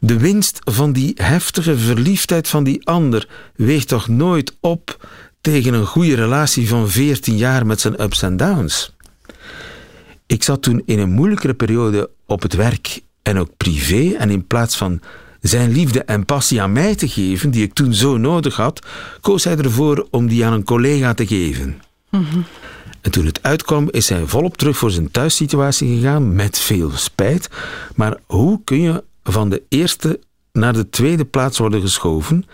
De 0.00 0.18
winst 0.18 0.58
van 0.64 0.92
die 0.92 1.12
heftige 1.14 1.78
verliefdheid 1.78 2.48
van 2.48 2.64
die 2.64 2.86
ander 2.86 3.28
weegt 3.54 3.88
toch 3.88 4.08
nooit 4.08 4.56
op 4.60 5.08
tegen 5.40 5.74
een 5.74 5.86
goede 5.86 6.14
relatie 6.14 6.68
van 6.68 6.88
14 6.90 7.36
jaar 7.36 7.66
met 7.66 7.80
zijn 7.80 8.02
ups 8.02 8.22
en 8.22 8.36
downs? 8.36 8.96
Ik 10.26 10.42
zat 10.42 10.62
toen 10.62 10.82
in 10.84 10.98
een 10.98 11.10
moeilijkere 11.10 11.54
periode 11.54 12.10
op 12.26 12.42
het 12.42 12.54
werk 12.54 13.00
en 13.22 13.38
ook 13.38 13.56
privé 13.56 14.14
en 14.16 14.30
in 14.30 14.46
plaats 14.46 14.76
van 14.76 15.00
zijn 15.40 15.72
liefde 15.72 16.02
en 16.02 16.24
passie 16.24 16.62
aan 16.62 16.72
mij 16.72 16.94
te 16.94 17.08
geven, 17.08 17.50
die 17.50 17.62
ik 17.62 17.72
toen 17.72 17.94
zo 17.94 18.16
nodig 18.16 18.56
had, 18.56 18.86
koos 19.20 19.44
hij 19.44 19.56
ervoor 19.56 20.06
om 20.10 20.26
die 20.26 20.44
aan 20.46 20.52
een 20.52 20.64
collega 20.64 21.14
te 21.14 21.26
geven. 21.26 21.80
En 23.00 23.10
toen 23.10 23.26
het 23.26 23.42
uitkwam, 23.42 23.88
is 23.90 24.08
hij 24.08 24.26
volop 24.26 24.56
terug 24.56 24.76
voor 24.76 24.90
zijn 24.90 25.10
thuissituatie 25.10 25.96
gegaan, 25.96 26.34
met 26.34 26.58
veel 26.58 26.90
spijt. 26.90 27.48
Maar 27.94 28.16
hoe 28.26 28.60
kun 28.64 28.80
je 28.80 29.04
van 29.22 29.48
de 29.48 29.62
eerste 29.68 30.20
naar 30.52 30.72
de 30.72 30.88
tweede 30.88 31.24
plaats 31.24 31.58
worden 31.58 31.80
geschoven 31.80 32.44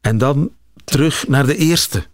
en 0.00 0.18
dan 0.18 0.50
terug 0.84 1.28
naar 1.28 1.46
de 1.46 1.56
eerste? 1.56 2.06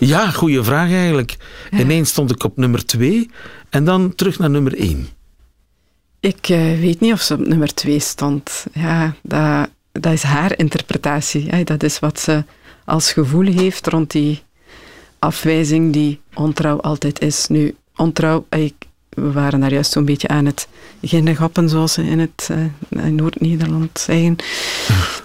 Ja, 0.00 0.30
goede 0.30 0.64
vraag 0.64 0.90
eigenlijk. 0.90 1.36
Ineens 1.70 2.08
stond 2.08 2.30
ik 2.30 2.44
op 2.44 2.56
nummer 2.56 2.86
twee 2.86 3.30
en 3.70 3.84
dan 3.84 4.14
terug 4.14 4.38
naar 4.38 4.50
nummer 4.50 4.78
één. 4.78 5.08
Ik 6.24 6.48
uh, 6.48 6.80
weet 6.80 7.00
niet 7.00 7.12
of 7.12 7.20
ze 7.20 7.34
op 7.34 7.46
nummer 7.46 7.74
twee 7.74 7.98
stond. 7.98 8.66
Ja, 8.72 9.14
dat, 9.22 9.68
dat 9.92 10.12
is 10.12 10.22
haar 10.22 10.58
interpretatie. 10.58 11.64
Dat 11.64 11.82
is 11.82 11.98
wat 11.98 12.20
ze 12.20 12.44
als 12.84 13.12
gevoel 13.12 13.46
heeft 13.46 13.86
rond 13.86 14.10
die 14.10 14.42
afwijzing 15.18 15.92
die 15.92 16.20
ontrouw 16.34 16.80
altijd 16.80 17.20
is. 17.20 17.46
Nu, 17.48 17.74
ontrouw, 17.96 18.46
ik, 18.48 18.74
we 19.08 19.32
waren 19.32 19.60
daar 19.60 19.72
juist 19.72 19.92
zo'n 19.92 20.04
beetje 20.04 20.28
aan 20.28 20.46
het 20.46 20.68
ginnegappen, 21.02 21.68
zoals 21.68 21.92
ze 21.92 22.02
in 22.02 22.18
het 22.18 22.48
uh, 22.50 23.04
Noord-Nederland 23.04 23.98
zeggen. 23.98 24.36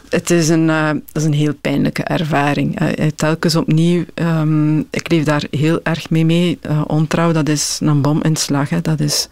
Het 0.10 0.30
is 0.30 0.50
een, 0.50 0.68
uh, 0.68 0.90
is 1.14 1.24
een 1.24 1.34
heel 1.34 1.54
pijnlijke 1.54 2.04
ervaring. 2.04 2.82
Uh, 2.82 3.08
telkens 3.16 3.56
opnieuw, 3.56 4.06
um, 4.16 4.80
ik 4.90 5.10
leef 5.12 5.24
daar 5.24 5.44
heel 5.52 5.80
erg 5.84 6.10
mee 6.10 6.26
mee. 6.26 6.60
ontrouw, 6.88 7.32
dat 7.32 7.50
is 7.50 7.80
een 7.82 8.02
bominslag. 8.02 8.70
Hè. 8.70 8.82
Dat 8.82 9.00
is 9.00 9.28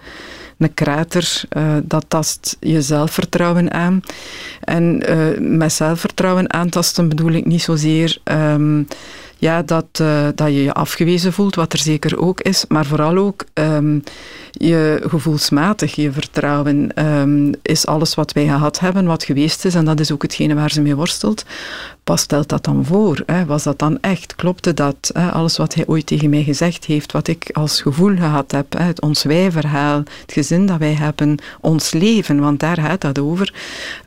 een 0.57 0.73
krater, 0.73 1.41
dat 1.83 2.05
tast 2.07 2.57
je 2.59 2.81
zelfvertrouwen 2.81 3.73
aan. 3.73 4.01
En 4.59 5.03
met 5.57 5.73
zelfvertrouwen 5.73 6.53
aantasten 6.53 7.09
bedoel 7.09 7.31
ik 7.31 7.45
niet 7.45 7.61
zozeer... 7.61 8.17
Um, 8.23 8.87
ja, 9.37 9.61
dat, 9.61 9.85
uh, 10.01 10.27
dat 10.35 10.47
je 10.47 10.63
je 10.63 10.73
afgewezen 10.73 11.33
voelt, 11.33 11.55
wat 11.55 11.73
er 11.73 11.79
zeker 11.79 12.19
ook 12.19 12.41
is, 12.41 12.65
maar 12.67 12.85
vooral 12.85 13.17
ook 13.17 13.45
um, 13.53 14.03
je 14.51 15.03
gevoelsmatig, 15.07 15.95
je 15.95 16.11
vertrouwen 16.11 17.05
um, 17.05 17.53
is 17.61 17.85
alles 17.85 18.15
wat 18.15 18.31
wij 18.31 18.45
gehad 18.45 18.79
hebben, 18.79 19.05
wat 19.05 19.23
geweest 19.23 19.65
is, 19.65 19.75
en 19.75 19.85
dat 19.85 19.99
is 19.99 20.11
ook 20.11 20.21
hetgene 20.21 20.55
waar 20.55 20.71
ze 20.71 20.81
mee 20.81 20.95
worstelt. 20.95 21.45
Wat 22.07 22.19
stelt 22.19 22.49
dat 22.49 22.63
dan 22.63 22.85
voor? 22.85 23.23
Hè? 23.25 23.45
Was 23.45 23.63
dat 23.63 23.79
dan 23.79 23.97
echt? 24.01 24.35
Klopte 24.35 24.73
dat? 24.73 25.09
Hè? 25.13 25.31
Alles 25.31 25.57
wat 25.57 25.73
hij 25.73 25.87
ooit 25.87 26.05
tegen 26.05 26.29
mij 26.29 26.43
gezegd 26.43 26.85
heeft, 26.85 27.11
wat 27.11 27.27
ik 27.27 27.49
als 27.53 27.81
gevoel 27.81 28.15
gehad 28.15 28.51
heb, 28.51 28.73
hè? 28.73 28.83
het 28.83 29.01
ons 29.01 29.23
wij-verhaal, 29.23 29.97
het 30.21 30.33
gezin 30.33 30.65
dat 30.65 30.77
wij 30.77 30.93
hebben, 30.93 31.37
ons 31.61 31.91
leven, 31.91 32.39
want 32.39 32.59
daar 32.59 32.77
gaat 32.77 33.01
dat 33.01 33.19
over. 33.19 33.53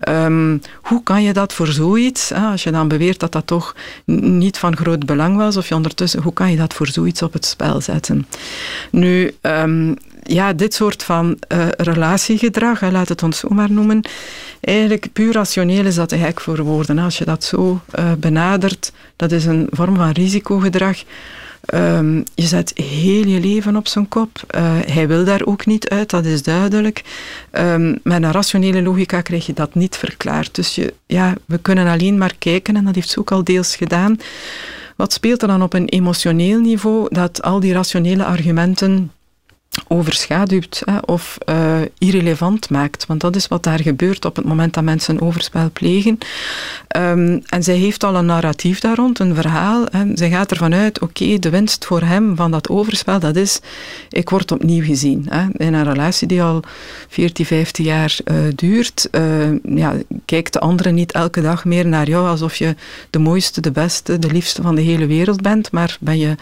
Um, 0.09 0.61
hoe 0.83 1.03
kan 1.03 1.23
je 1.23 1.33
dat 1.33 1.53
voor 1.53 1.67
zoiets, 1.67 2.29
hè? 2.29 2.47
als 2.47 2.63
je 2.63 2.71
dan 2.71 2.89
beweert 2.89 3.21
dat 3.21 3.33
dat 3.33 3.47
toch 3.47 3.77
niet 4.05 4.59
van 4.59 4.77
groot 4.77 5.07
belang 5.07 5.37
was, 5.37 5.57
of 5.57 5.69
je 5.69 5.75
ondertussen, 5.75 6.23
hoe 6.23 6.33
kan 6.33 6.51
je 6.51 6.57
dat 6.57 6.75
voor 6.75 6.87
zoiets 6.87 7.23
op 7.23 7.33
het 7.33 7.47
spel 7.47 7.81
zetten? 7.81 8.27
Nu, 8.91 9.35
um, 9.41 9.97
ja, 10.33 10.53
dit 10.53 10.75
soort 10.75 11.03
van 11.03 11.37
uh, 11.49 11.69
relatiegedrag, 11.77 12.81
laat 12.81 13.09
het 13.09 13.23
ons 13.23 13.39
zo 13.39 13.49
maar 13.49 13.73
noemen, 13.73 14.01
eigenlijk 14.61 15.13
puur 15.13 15.33
rationeel 15.33 15.87
is 15.87 15.95
dat 15.95 16.13
gek 16.13 16.41
voor 16.41 16.63
woorden. 16.63 16.99
Als 16.99 17.19
je 17.19 17.25
dat 17.25 17.45
zo 17.45 17.81
uh, 17.99 18.13
benadert, 18.19 18.93
dat 19.17 19.33
is 19.33 19.45
een 19.45 19.67
vorm 19.71 19.97
van 19.97 20.11
risicogedrag. 20.11 21.03
Um, 21.75 22.25
je 22.35 22.47
zet 22.47 22.73
heel 22.75 23.27
je 23.27 23.41
leven 23.41 23.77
op 23.77 23.89
zijn 23.89 24.09
kop. 24.09 24.43
Uh, 24.55 24.63
hij 24.87 25.09
wil 25.09 25.25
daar 25.25 25.45
ook 25.45 25.67
niet 25.67 25.89
uit, 25.89 26.11
dat 26.11 26.25
is 26.25 26.43
duidelijk. 26.43 27.03
Um, 27.53 27.99
met 28.03 28.23
een 28.23 28.33
rationele 28.33 28.83
logica 28.83 29.21
krijg 29.21 29.47
je 29.47 29.53
dat 29.53 29.75
niet 29.75 29.97
verklaard. 29.97 30.55
Dus 30.55 30.75
je, 30.75 30.95
ja, 31.07 31.35
we 31.45 31.59
kunnen 31.59 31.87
alleen 31.87 32.19
maar 32.19 32.35
kijken, 32.39 32.77
en 32.77 32.85
dat 32.85 32.95
heeft 32.95 33.09
ze 33.09 33.19
ook 33.19 33.33
al 33.33 33.45
deels 33.45 33.77
gedaan. 33.77 34.17
Wat 34.97 35.13
speelt 35.13 35.43
er 35.43 35.49
dan 35.49 35.63
op 35.63 35.73
een 35.73 35.89
emotioneel 35.89 36.61
niveau? 36.61 37.07
Dat 37.11 37.43
al 37.43 37.61
die 37.61 37.73
rationele 37.73 38.25
argumenten 38.25 39.13
overschaduwt 39.89 40.83
hè, 40.85 40.99
of 40.99 41.39
uh, 41.49 41.81
irrelevant 41.99 42.71
maakt. 42.71 43.07
Want 43.07 43.21
dat 43.21 43.37
is 43.37 43.49
wat 43.49 43.63
daar 43.63 43.81
gebeurt 43.81 44.25
op 44.25 44.37
het 44.37 44.45
moment 44.45 44.75
dat 44.75 44.85
mensen 44.85 45.21
overspel 45.21 45.71
plegen. 45.73 46.19
Um, 46.97 47.43
en 47.47 47.63
zij 47.63 47.77
heeft 47.77 48.05
al 48.05 48.15
een 48.15 48.27
narratief 48.27 48.81
daar 48.81 48.97
rond, 48.97 49.19
een 49.19 49.35
verhaal. 49.35 49.87
En 49.87 50.17
zij 50.17 50.31
gaat 50.31 50.51
ervan 50.51 50.75
uit, 50.75 51.01
oké, 51.01 51.39
de 51.39 51.51
winst 51.51 51.85
voor 51.85 52.01
hem 52.01 52.37
van 52.37 52.51
dat 52.51 52.69
overspel, 52.69 53.19
dat 53.19 53.37
is, 53.37 53.61
ik 54.09 54.31
word 54.31 54.53
opnieuw 54.53 54.85
gezien. 54.85 55.27
Hè. 55.29 55.47
In 55.53 55.75
een 55.75 55.85
relatie 55.85 56.27
die 56.27 56.43
al 56.43 56.63
14, 57.09 57.47
15 57.47 57.85
jaar 57.85 58.19
uh, 58.25 58.37
duurt, 58.55 59.09
uh, 59.13 59.77
ja, 59.77 59.95
kijkt 60.25 60.53
de 60.53 60.61
andere 60.61 60.91
niet 60.91 61.13
elke 61.13 61.41
dag 61.41 61.65
meer 61.65 61.87
naar 61.87 62.09
jou 62.09 62.29
alsof 62.29 62.57
je 62.57 62.75
de 63.11 63.19
mooiste, 63.19 63.61
de 63.61 63.71
beste, 63.71 64.19
de 64.19 64.31
liefste 64.31 64.63
van 64.63 64.75
de 64.75 64.83
hele 64.83 65.07
wereld 65.07 65.43
bent, 65.43 65.73
maar 65.73 65.97
ben 66.01 66.19
je 66.19 66.35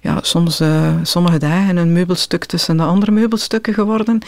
ja, 0.00 0.18
soms 0.22 0.62
sommige 1.02 1.38
dagen 1.38 1.76
een 1.76 1.92
meubelstuk 1.92 2.44
tussen 2.44 2.65
de 2.66 2.82
andere 2.82 3.10
meubelstukken 3.10 3.74
geworden. 3.74 4.18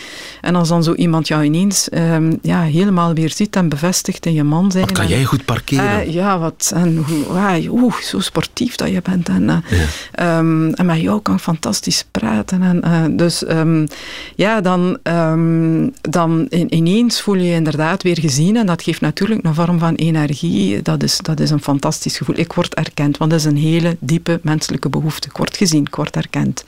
En 0.40 0.54
als 0.54 0.68
dan 0.68 0.82
zo 0.82 0.94
iemand 0.94 1.28
jou 1.28 1.44
ineens 1.44 1.88
um, 1.92 2.38
ja, 2.42 2.62
helemaal 2.62 3.14
weer 3.14 3.30
ziet 3.30 3.56
en 3.56 3.68
bevestigt 3.68 4.26
in 4.26 4.32
je 4.32 4.44
man 4.44 4.70
zijn. 4.70 4.84
Wat 4.84 4.92
kan 4.92 5.08
jij 5.08 5.24
goed 5.24 5.44
parkeren? 5.44 6.06
Uh, 6.06 6.14
ja, 6.14 6.38
wat, 6.38 6.72
en 6.74 6.96
hoe, 6.96 7.68
oeh, 7.70 8.00
zo 8.00 8.20
sportief 8.20 8.76
dat 8.76 8.90
je 8.90 9.02
bent. 9.02 9.28
En, 9.28 9.42
uh, 9.42 9.56
ja. 10.14 10.38
um, 10.38 10.72
en 10.72 10.86
met 10.86 11.00
jou 11.00 11.22
kan 11.22 11.40
fantastisch 11.40 12.04
praten. 12.10 12.62
En, 12.62 12.82
uh, 12.84 13.16
dus 13.18 13.48
um, 13.48 13.86
ja, 14.34 14.60
dan, 14.60 14.98
dan 16.00 16.46
in, 16.48 16.74
ineens 16.74 17.20
voel 17.20 17.34
je 17.34 17.44
je 17.44 17.54
inderdaad 17.54 18.02
weer 18.02 18.18
gezien. 18.20 18.56
En 18.56 18.66
dat 18.66 18.82
geeft 18.82 19.00
natuurlijk 19.00 19.44
een 19.44 19.54
vorm 19.54 19.78
van 19.78 19.94
energie. 19.94 20.82
Dat 20.82 21.02
is, 21.02 21.18
dat 21.18 21.40
is 21.40 21.50
een 21.50 21.62
fantastisch 21.62 22.16
gevoel. 22.16 22.38
Ik 22.38 22.52
word 22.52 22.74
erkend, 22.74 23.16
want 23.16 23.30
dat 23.30 23.40
is 23.40 23.46
een 23.46 23.56
hele 23.56 23.96
diepe 24.00 24.40
menselijke 24.42 24.88
behoefte. 24.88 25.28
Ik 25.28 25.36
word 25.36 25.56
gezien, 25.56 25.86
ik 25.86 25.94
word 25.94 26.16
erkend. 26.16 26.64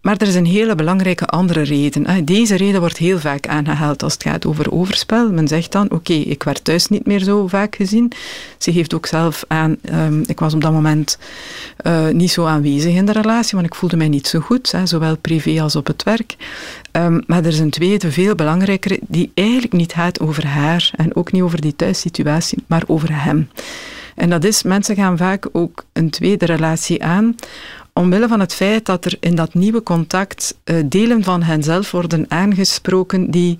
maar 0.00 0.18
er 0.20 0.26
is 0.26 0.34
een 0.34 0.46
hele 0.46 0.74
belangrijke 0.74 1.26
andere 1.26 1.62
reden. 1.62 2.24
Deze 2.24 2.56
reden 2.56 2.80
wordt 2.80 2.96
heel 2.96 3.18
vaak 3.18 3.46
aangehaald 3.46 4.02
als 4.02 4.12
het 4.12 4.22
gaat 4.22 4.46
over 4.46 4.72
overspel. 4.72 5.32
Men 5.32 5.48
zegt 5.48 5.72
dan, 5.72 5.90
oké, 5.90 6.12
ik 6.12 6.42
werd 6.42 6.64
thuis 6.64 6.88
niet 6.88 7.06
meer 7.06 7.20
zo 7.20 7.46
vaak 7.46 7.76
gezien. 7.76 8.12
Ze 8.58 8.72
geeft 8.72 8.94
ook 8.94 9.06
zelf 9.06 9.44
aan, 9.48 9.76
um, 9.92 10.22
ik 10.26 10.40
was 10.40 10.54
op 10.54 10.60
dat 10.60 10.72
moment 10.72 11.18
uh, 11.86 12.08
niet 12.08 12.30
zo 12.30 12.44
aanwezig 12.44 12.94
in 12.94 13.06
de 13.06 13.12
relatie, 13.12 13.54
want 13.54 13.66
ik 13.66 13.74
voelde 13.74 13.96
mij 13.96 14.08
niet 14.08 14.26
zo 14.26 14.40
goed, 14.40 14.72
hè, 14.72 14.86
zowel 14.86 15.16
privé 15.16 15.62
als 15.62 15.76
op 15.76 15.86
het 15.86 16.02
werk. 16.02 16.36
Um, 16.92 17.22
maar 17.26 17.38
er 17.38 17.46
is 17.46 17.58
een 17.58 17.70
tweede, 17.70 18.12
veel 18.12 18.34
belangrijkere, 18.34 18.98
die 19.08 19.30
eigenlijk 19.34 19.72
niet 19.72 19.92
gaat 19.92 20.20
over 20.20 20.46
haar 20.46 20.90
en 20.96 21.16
ook 21.16 21.32
niet 21.32 21.42
over 21.42 21.60
die 21.60 21.76
thuissituatie, 21.76 22.64
maar 22.66 22.82
over 22.86 23.22
hem. 23.22 23.48
En 24.14 24.30
dat 24.30 24.44
is, 24.44 24.62
mensen 24.62 24.96
gaan 24.96 25.16
vaak 25.16 25.48
ook 25.52 25.84
een 25.92 26.10
tweede 26.10 26.46
relatie 26.46 27.04
aan 27.04 27.34
omwille 28.00 28.28
van 28.28 28.40
het 28.40 28.54
feit 28.54 28.86
dat 28.86 29.04
er 29.04 29.16
in 29.20 29.34
dat 29.34 29.54
nieuwe 29.54 29.82
contact 29.82 30.58
uh, 30.64 30.82
delen 30.86 31.24
van 31.24 31.42
henzelf 31.42 31.90
worden 31.90 32.24
aangesproken 32.28 33.30
die 33.30 33.58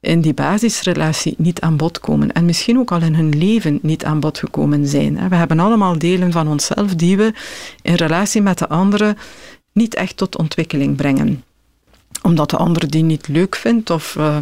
in 0.00 0.20
die 0.20 0.34
basisrelatie 0.34 1.34
niet 1.38 1.60
aan 1.60 1.76
bod 1.76 2.00
komen 2.00 2.32
en 2.32 2.44
misschien 2.44 2.78
ook 2.78 2.92
al 2.92 3.00
in 3.00 3.14
hun 3.14 3.38
leven 3.38 3.78
niet 3.82 4.04
aan 4.04 4.20
bod 4.20 4.38
gekomen 4.38 4.86
zijn. 4.86 5.28
We 5.28 5.34
hebben 5.34 5.58
allemaal 5.58 5.98
delen 5.98 6.32
van 6.32 6.48
onszelf 6.48 6.94
die 6.94 7.16
we 7.16 7.32
in 7.82 7.94
relatie 7.94 8.42
met 8.42 8.58
de 8.58 8.68
anderen 8.68 9.16
niet 9.72 9.94
echt 9.94 10.16
tot 10.16 10.36
ontwikkeling 10.36 10.96
brengen 10.96 11.44
omdat 12.22 12.50
de 12.50 12.56
ander 12.56 12.90
die 12.90 13.02
niet 13.02 13.28
leuk 13.28 13.56
vindt 13.56 13.90
of 13.90 14.14
uh, 14.18 14.36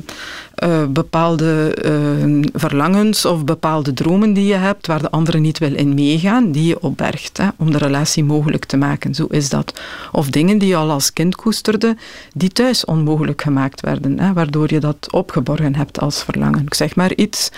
uh, 0.64 0.86
bepaalde 0.86 1.76
uh, 1.84 2.42
verlangens 2.52 3.24
of 3.24 3.44
bepaalde 3.44 3.94
dromen 3.94 4.32
die 4.32 4.46
je 4.46 4.54
hebt 4.54 4.86
waar 4.86 5.02
de 5.02 5.10
andere 5.10 5.38
niet 5.38 5.58
wil 5.58 5.74
in 5.74 5.94
meegaan, 5.94 6.52
die 6.52 6.66
je 6.66 6.82
opbergt 6.82 7.36
hè, 7.36 7.48
om 7.56 7.70
de 7.70 7.78
relatie 7.78 8.24
mogelijk 8.24 8.64
te 8.64 8.76
maken. 8.76 9.14
Zo 9.14 9.26
is 9.26 9.48
dat. 9.48 9.80
Of 10.12 10.28
dingen 10.28 10.58
die 10.58 10.68
je 10.68 10.76
al 10.76 10.90
als 10.90 11.12
kind 11.12 11.36
koesterde, 11.36 11.96
die 12.32 12.48
thuis 12.48 12.84
onmogelijk 12.84 13.42
gemaakt 13.42 13.80
werden, 13.80 14.18
hè, 14.18 14.32
waardoor 14.32 14.72
je 14.72 14.80
dat 14.80 15.08
opgeborgen 15.10 15.76
hebt 15.76 16.00
als 16.00 16.22
verlangen. 16.22 16.62
Ik 16.64 16.74
zeg 16.74 16.96
maar 16.96 17.14
iets. 17.14 17.50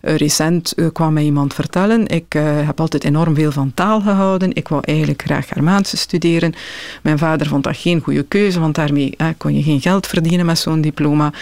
recent 0.00 0.74
kwam 0.92 1.12
mij 1.12 1.24
iemand 1.24 1.54
vertellen, 1.54 2.06
ik 2.06 2.32
heb 2.66 2.80
altijd 2.80 3.04
enorm 3.04 3.34
veel 3.34 3.52
van 3.52 3.74
taal 3.74 4.00
gehouden, 4.00 4.54
ik 4.54 4.68
wou 4.68 4.82
eigenlijk 4.84 5.22
graag 5.22 5.48
Germaanse 5.48 5.96
studeren. 5.96 6.54
Mijn 7.02 7.18
vader 7.18 7.46
vond 7.46 7.64
dat 7.64 7.76
geen 7.76 8.00
goede 8.00 8.22
keuze, 8.22 8.60
want 8.60 8.74
daarmee 8.74 9.16
kon 9.36 9.54
je 9.54 9.62
geen 9.62 9.80
geld 9.80 10.06
verdienen 10.06 10.46
met 10.46 10.58
zo'n 10.58 10.80
diploma. 10.80 11.32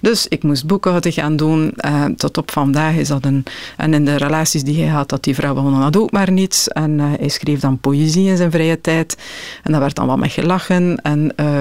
Dus 0.00 0.28
ik 0.28 0.42
moest 0.42 0.59
boekhouden 0.66 1.12
gaan 1.12 1.36
doen. 1.36 1.74
Uh, 1.84 2.04
tot 2.04 2.38
op 2.38 2.50
vandaag 2.50 2.94
is 2.94 3.08
dat 3.08 3.24
een... 3.24 3.44
En 3.76 3.94
in 3.94 4.04
de 4.04 4.16
relaties 4.16 4.62
die 4.62 4.82
hij 4.82 4.92
had, 4.92 5.08
dat 5.08 5.24
die 5.24 5.34
vrouw 5.34 5.80
dat 5.80 5.96
ook 5.96 6.10
maar 6.10 6.30
niets. 6.30 6.68
En 6.68 6.90
uh, 6.90 7.04
hij 7.18 7.28
schreef 7.28 7.60
dan 7.60 7.78
poëzie 7.78 8.28
in 8.28 8.36
zijn 8.36 8.50
vrije 8.50 8.80
tijd. 8.80 9.16
En 9.62 9.72
daar 9.72 9.80
werd 9.80 9.94
dan 9.94 10.06
wat 10.06 10.18
met 10.18 10.32
gelachen. 10.32 10.96
En 11.02 11.32
uh, 11.36 11.60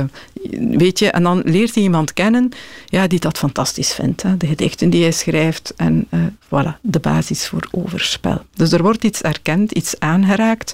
weet 0.77 0.99
je, 0.99 1.11
en 1.11 1.23
dan 1.23 1.41
leert 1.45 1.73
hij 1.73 1.83
iemand 1.83 2.13
kennen 2.13 2.49
ja, 2.85 3.07
die 3.07 3.19
dat 3.19 3.37
fantastisch 3.37 3.93
vindt. 3.93 4.23
Hè. 4.23 4.37
De 4.37 4.47
gedichten 4.47 4.89
die 4.89 5.01
hij 5.01 5.11
schrijft. 5.11 5.73
En 5.75 6.07
voilà, 6.45 6.79
de 6.81 6.99
basis 6.99 7.47
voor 7.47 7.67
overspel. 7.71 8.41
Dus 8.55 8.71
er 8.71 8.81
wordt 8.81 9.03
iets 9.03 9.21
erkend, 9.21 9.71
iets 9.71 9.99
aangeraakt 9.99 10.73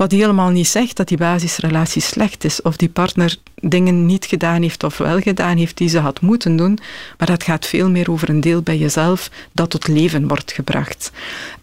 wat 0.00 0.10
helemaal 0.10 0.50
niet 0.50 0.68
zegt 0.68 0.96
dat 0.96 1.08
die 1.08 1.16
basisrelatie 1.16 2.02
slecht 2.02 2.44
is 2.44 2.62
of 2.62 2.76
die 2.76 2.88
partner 2.88 3.36
dingen 3.54 4.06
niet 4.06 4.24
gedaan 4.24 4.62
heeft 4.62 4.84
of 4.84 4.98
wel 4.98 5.20
gedaan 5.20 5.56
heeft 5.56 5.76
die 5.76 5.88
ze 5.88 5.98
had 5.98 6.20
moeten 6.20 6.56
doen. 6.56 6.78
Maar 7.18 7.28
dat 7.28 7.42
gaat 7.42 7.66
veel 7.66 7.90
meer 7.90 8.10
over 8.10 8.28
een 8.28 8.40
deel 8.40 8.62
bij 8.62 8.78
jezelf 8.78 9.30
dat 9.52 9.70
tot 9.70 9.88
leven 9.88 10.28
wordt 10.28 10.52
gebracht. 10.52 11.12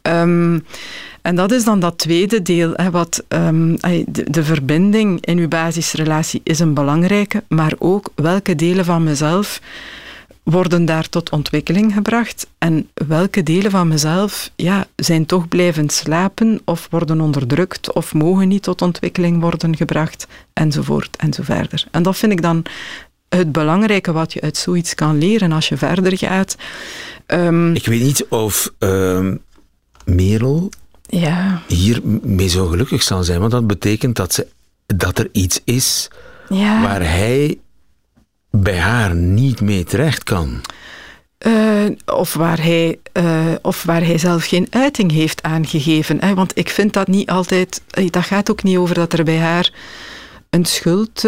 Um, 0.02 0.66
en 1.22 1.36
dat 1.36 1.52
is 1.52 1.64
dan 1.64 1.80
dat 1.80 1.98
tweede 1.98 2.42
deel. 2.42 2.72
Hè, 2.76 2.92
wat, 2.92 3.24
um, 3.28 3.76
de, 4.06 4.30
de, 4.30 4.44
verbinding 4.44 5.26
in 5.26 5.38
uw 5.38 5.48
basisrelatie 5.48 6.42
is 6.44 6.60
een 6.60 6.74
belangrijke, 6.74 7.44
maar 7.48 7.74
ook 7.78 8.12
welke 8.16 8.56
delen 8.56 8.86
van 8.86 9.04
mezelf 9.04 9.62
worden 10.50 10.86
daar 10.86 11.10
tot 11.10 11.30
ontwikkeling 11.30 11.94
gebracht 11.94 12.48
en 12.58 12.90
welke 12.94 13.44
delen 13.44 13.72
van 13.72 13.88
mezelf 13.88 14.52
ja, 14.56 14.88
zijn 14.96 15.26
toch 15.26 15.48
blijven 15.48 15.90
slapen 15.90 16.62
of 16.66 16.88
worden 16.90 17.22
onderdrukt 17.22 17.94
of 17.94 18.14
mogen 18.14 18.48
niet 18.48 18.64
tot 18.64 18.82
ontwikkeling 18.82 19.42
worden 19.42 19.76
gebracht 19.76 20.28
enzovoort 20.54 21.16
enzoverder. 21.16 21.86
En 21.92 22.04
dat 22.04 22.18
vind 22.18 22.32
ik 22.32 22.42
dan 22.42 22.64
het 23.30 23.52
belangrijke 23.52 24.12
wat 24.12 24.34
je 24.34 24.42
uit 24.42 24.58
zoiets 24.58 24.96
kan 24.96 25.18
leren 25.18 25.52
als 25.52 25.70
je 25.70 25.78
verder 25.78 26.18
gaat. 26.18 26.56
Um, 27.28 27.76
ik 27.76 27.86
weet 27.86 28.02
niet 28.02 28.26
of 28.30 28.74
uh, 28.80 29.32
Merel 30.06 30.70
ja. 31.02 31.62
hiermee 31.68 32.48
zo 32.48 32.68
gelukkig 32.68 33.04
zal 33.04 33.24
zijn, 33.24 33.40
want 33.40 33.52
dat 33.52 33.68
betekent 33.68 34.16
dat, 34.16 34.34
ze, 34.34 34.48
dat 34.86 35.20
er 35.20 35.30
iets 35.32 35.62
is 35.64 36.10
ja. 36.50 36.82
waar 36.82 37.02
hij 37.02 37.58
bij 38.62 38.80
haar 38.80 39.16
niet 39.16 39.62
mee 39.62 39.84
terecht 39.84 40.24
kan. 40.24 40.62
Uh, 41.48 41.86
of, 42.06 42.34
waar 42.34 42.62
hij, 42.64 43.00
uh, 43.14 43.46
of 43.62 43.84
waar 43.84 44.06
hij 44.06 44.18
zelf 44.18 44.46
geen 44.46 44.68
uiting 44.70 45.12
heeft 45.12 45.44
aangegeven. 45.44 46.22
Hè? 46.22 46.34
Want 46.34 46.58
ik 46.58 46.70
vind 46.70 46.94
dat 46.94 47.08
niet 47.08 47.30
altijd. 47.30 47.82
Eh, 47.90 48.10
dat 48.10 48.24
gaat 48.24 48.52
ook 48.52 48.64
niet 48.64 48.78
over 48.78 48.96
dat 48.96 49.14
er 49.14 49.24
bij 49.24 49.38
haar 49.38 49.72
een 50.50 50.66
schuld 50.66 51.28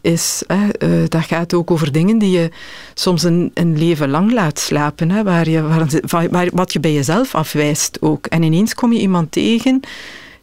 is. 0.00 0.42
Hè. 0.46 0.68
dat 1.08 1.24
gaat 1.24 1.54
ook 1.54 1.70
over 1.70 1.92
dingen 1.92 2.18
die 2.18 2.30
je 2.30 2.50
soms 2.94 3.22
een, 3.22 3.50
een 3.54 3.78
leven 3.78 4.10
lang 4.10 4.32
laat 4.32 4.58
slapen, 4.58 5.10
hè, 5.10 5.22
waar 5.22 5.48
je, 5.48 5.62
waar, 6.30 6.48
wat 6.52 6.72
je 6.72 6.80
bij 6.80 6.92
jezelf 6.92 7.34
afwijst 7.34 7.98
ook. 8.00 8.26
En 8.26 8.42
ineens 8.42 8.74
kom 8.74 8.92
je 8.92 9.00
iemand 9.00 9.32
tegen 9.32 9.80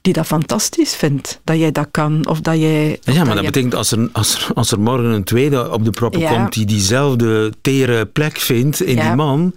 die 0.02 0.14
dat 0.14 0.26
fantastisch 0.26 0.96
vindt, 0.96 1.40
dat 1.44 1.58
jij 1.58 1.72
dat 1.72 1.88
kan. 1.92 2.28
Of 2.28 2.42
dat 2.42 2.60
jij, 2.60 3.00
ja, 3.02 3.24
maar 3.24 3.36
dat, 3.36 3.46
betekent 3.46 3.76
als 3.76 3.92
er, 3.92 4.10
als, 4.12 4.36
er, 4.36 4.54
als 4.54 4.72
er 4.72 4.80
morgen 4.80 5.10
een 5.10 5.24
tweede 5.24 5.72
op 5.72 5.86
de 5.86 5.92
proppen 5.92 6.22
komt 6.28 6.54
die 6.54 6.66
diezelfde 6.66 7.54
tere 7.62 8.06
plek 8.06 8.38
vindt 8.38 8.82
in 8.82 9.00
die 9.00 9.16
man... 9.16 9.54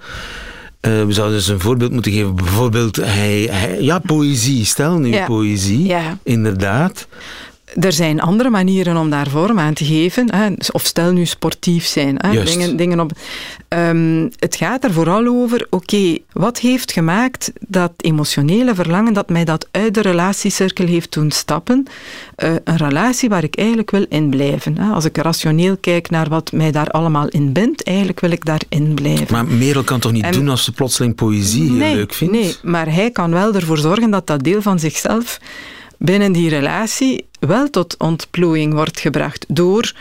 Uh, 0.87 1.05
we 1.05 1.13
zouden 1.13 1.37
dus 1.37 1.49
een 1.49 1.61
voorbeeld 1.61 1.93
moeten 1.93 2.13
geven. 2.13 2.35
Bijvoorbeeld, 2.35 2.97
hij, 2.97 3.49
hij 3.51 3.81
ja, 3.81 3.99
poëzie. 3.99 4.65
Stel 4.65 4.99
nu 4.99 5.25
poëzie. 5.27 5.87
Ja. 5.87 6.19
Inderdaad 6.23 7.07
er 7.81 7.93
zijn 7.93 8.21
andere 8.21 8.51
manieren 8.51 8.97
om 8.97 9.11
daar 9.11 9.29
vorm 9.29 9.59
aan 9.59 9.75
te 9.75 9.85
geven. 9.85 10.35
Hè. 10.35 10.49
Of 10.73 10.85
stel 10.85 11.13
nu 11.13 11.27
sportief 11.27 11.87
zijn. 11.87 12.17
Hè. 12.19 12.45
Dingen, 12.45 12.77
dingen 12.77 13.01
op, 13.01 13.13
um, 13.69 14.31
het 14.39 14.57
gaat 14.57 14.85
er 14.85 14.93
vooral 14.93 15.27
over, 15.27 15.67
oké, 15.71 16.19
wat 16.33 16.59
heeft 16.59 16.93
gemaakt 16.93 17.53
dat 17.69 17.93
emotionele 17.97 18.75
verlangen 18.75 19.13
dat 19.13 19.29
mij 19.29 19.45
dat 19.45 19.69
uit 19.71 19.95
de 19.95 20.01
relatiecirkel 20.01 20.87
heeft 20.87 21.13
doen 21.13 21.31
stappen? 21.31 21.87
Uh, 22.45 22.51
een 22.65 22.77
relatie 22.77 23.29
waar 23.29 23.45
ik 23.45 23.57
eigenlijk 23.57 23.91
wil 23.91 24.07
in 24.09 24.31
blijven. 24.31 24.79
Hè. 24.79 24.93
Als 24.93 25.05
ik 25.05 25.17
rationeel 25.17 25.77
kijk 25.77 26.11
naar 26.11 26.29
wat 26.29 26.53
mij 26.53 26.71
daar 26.71 26.89
allemaal 26.89 27.29
in 27.29 27.53
bindt, 27.53 27.83
eigenlijk 27.83 28.21
wil 28.21 28.31
ik 28.31 28.45
daarin 28.45 28.95
blijven. 28.95 29.27
Maar 29.31 29.47
Merel 29.47 29.83
kan 29.83 30.01
toch 30.01 30.13
niet 30.13 30.33
doen 30.33 30.49
als 30.49 30.65
ze 30.65 30.73
plotseling 30.73 31.15
poëzie 31.15 31.71
heel 31.71 31.95
leuk 31.95 32.15
vindt? 32.15 32.33
Nee, 32.33 32.55
maar 32.63 32.93
hij 32.93 33.11
kan 33.11 33.31
wel 33.31 33.55
ervoor 33.55 33.79
zorgen 33.79 34.11
dat 34.11 34.27
dat 34.27 34.43
deel 34.43 34.63
van 34.63 34.79
zichzelf 34.79 35.39
binnen 36.05 36.33
die 36.33 36.49
relatie 36.49 37.27
wel 37.41 37.71
tot 37.71 37.97
ontplooiing 37.99 38.73
wordt 38.73 39.01
gebracht. 39.01 39.45
Door, 39.49 39.93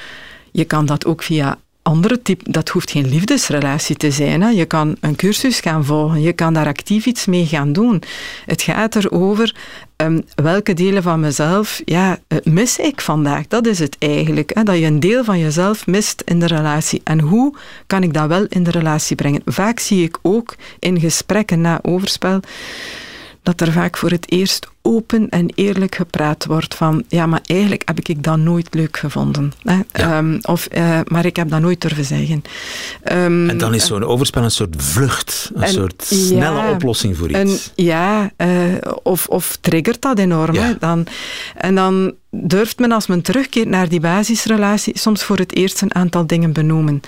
je 0.52 0.64
kan 0.64 0.86
dat 0.86 1.06
ook 1.06 1.24
via 1.24 1.58
andere 1.82 2.22
type, 2.22 2.52
dat 2.52 2.70
hoeft 2.70 2.92
geen 2.92 3.10
liefdesrelatie 3.10 3.96
te 3.96 4.12
zijn. 4.12 4.42
Hè. 4.42 4.50
Je 4.50 4.66
kan 4.66 4.96
een 5.00 5.16
cursus 5.16 5.60
gaan 5.60 5.86
volgen, 5.86 6.22
je 6.22 6.34
kan 6.34 6.54
daar 6.54 6.68
actief 6.68 7.06
iets 7.06 7.26
mee 7.26 7.46
gaan 7.46 7.74
doen. 7.74 8.04
Het 8.46 8.62
gaat 8.62 8.96
erover 8.96 9.56
um, 9.98 10.24
welke 10.36 10.74
delen 10.74 11.04
van 11.04 11.20
mezelf 11.20 11.82
ja, 11.86 12.20
eh, 12.28 12.38
mis 12.44 12.78
ik 12.78 13.02
vandaag. 13.02 13.48
Dat 13.48 13.68
is 13.68 13.80
het 13.80 13.96
eigenlijk. 14.00 14.52
Hè. 14.54 14.64
Dat 14.64 14.78
je 14.78 14.86
een 14.86 15.00
deel 15.00 15.24
van 15.24 15.40
jezelf 15.40 15.88
mist 15.88 16.22
in 16.26 16.40
de 16.40 16.48
relatie. 16.48 17.02
En 17.04 17.20
hoe 17.20 17.56
kan 17.88 18.04
ik 18.04 18.14
dat 18.14 18.28
wel 18.28 18.46
in 18.50 18.64
de 18.64 18.72
relatie 18.72 19.16
brengen? 19.16 19.42
Vaak 19.46 19.80
zie 19.80 20.04
ik 20.04 20.18
ook 20.22 20.56
in 20.80 21.00
gesprekken 21.00 21.62
na 21.62 21.80
overspel 21.82 22.40
dat 23.44 23.62
er 23.62 23.72
vaak 23.72 23.98
voor 23.98 24.10
het 24.10 24.32
eerst 24.32 24.68
open 24.82 25.30
en 25.30 25.52
eerlijk 25.56 25.96
gepraat 25.96 26.46
wordt 26.46 26.76
van 26.76 27.04
ja, 27.08 27.26
maar 27.26 27.42
eigenlijk 27.46 27.82
heb 27.86 28.00
ik 28.00 28.24
dat 28.24 28.38
nooit 28.38 28.68
leuk 28.72 28.98
gevonden. 28.98 29.54
Hè? 29.64 29.80
Ehm, 29.92 30.40
of, 30.42 30.68
uh, 30.72 31.00
maar 31.08 31.26
ik 31.26 31.36
heb 31.36 31.50
dat 31.50 31.62
nooit 31.62 31.82
durven 31.82 32.06
zeggen. 32.06 32.44
Um, 33.12 33.50
en 33.50 33.58
dan 33.58 33.74
is 33.74 33.86
zo'n 33.86 34.04
overspel 34.04 34.44
een 34.44 34.52
soort 34.52 34.76
vlucht, 34.78 35.52
een 35.54 35.68
soort 35.68 36.04
snelle 36.06 36.72
oplossing 36.72 37.18
voor 37.18 37.30
iets. 37.30 37.72
ja, 37.76 38.32
uh, 38.38 38.48
of, 39.04 39.28
of 39.28 39.58
triggert 39.62 40.02
dat 40.02 40.20
enorm. 40.20 40.58
Dan, 40.80 41.08
en 41.56 41.76
dan 41.76 42.14
durft 42.30 42.80
men 42.80 42.92
als 42.92 43.08
men 43.08 43.22
terugkeert 43.22 43.68
naar 43.68 43.90
die 43.90 44.00
basisrelatie 44.00 45.00
soms 45.00 45.24
voor 45.24 45.38
het 45.38 45.56
eerst 45.56 45.82
een 45.82 45.96
aantal 45.96 46.28
dingen 46.28 46.54
benoemen. 46.54 47.02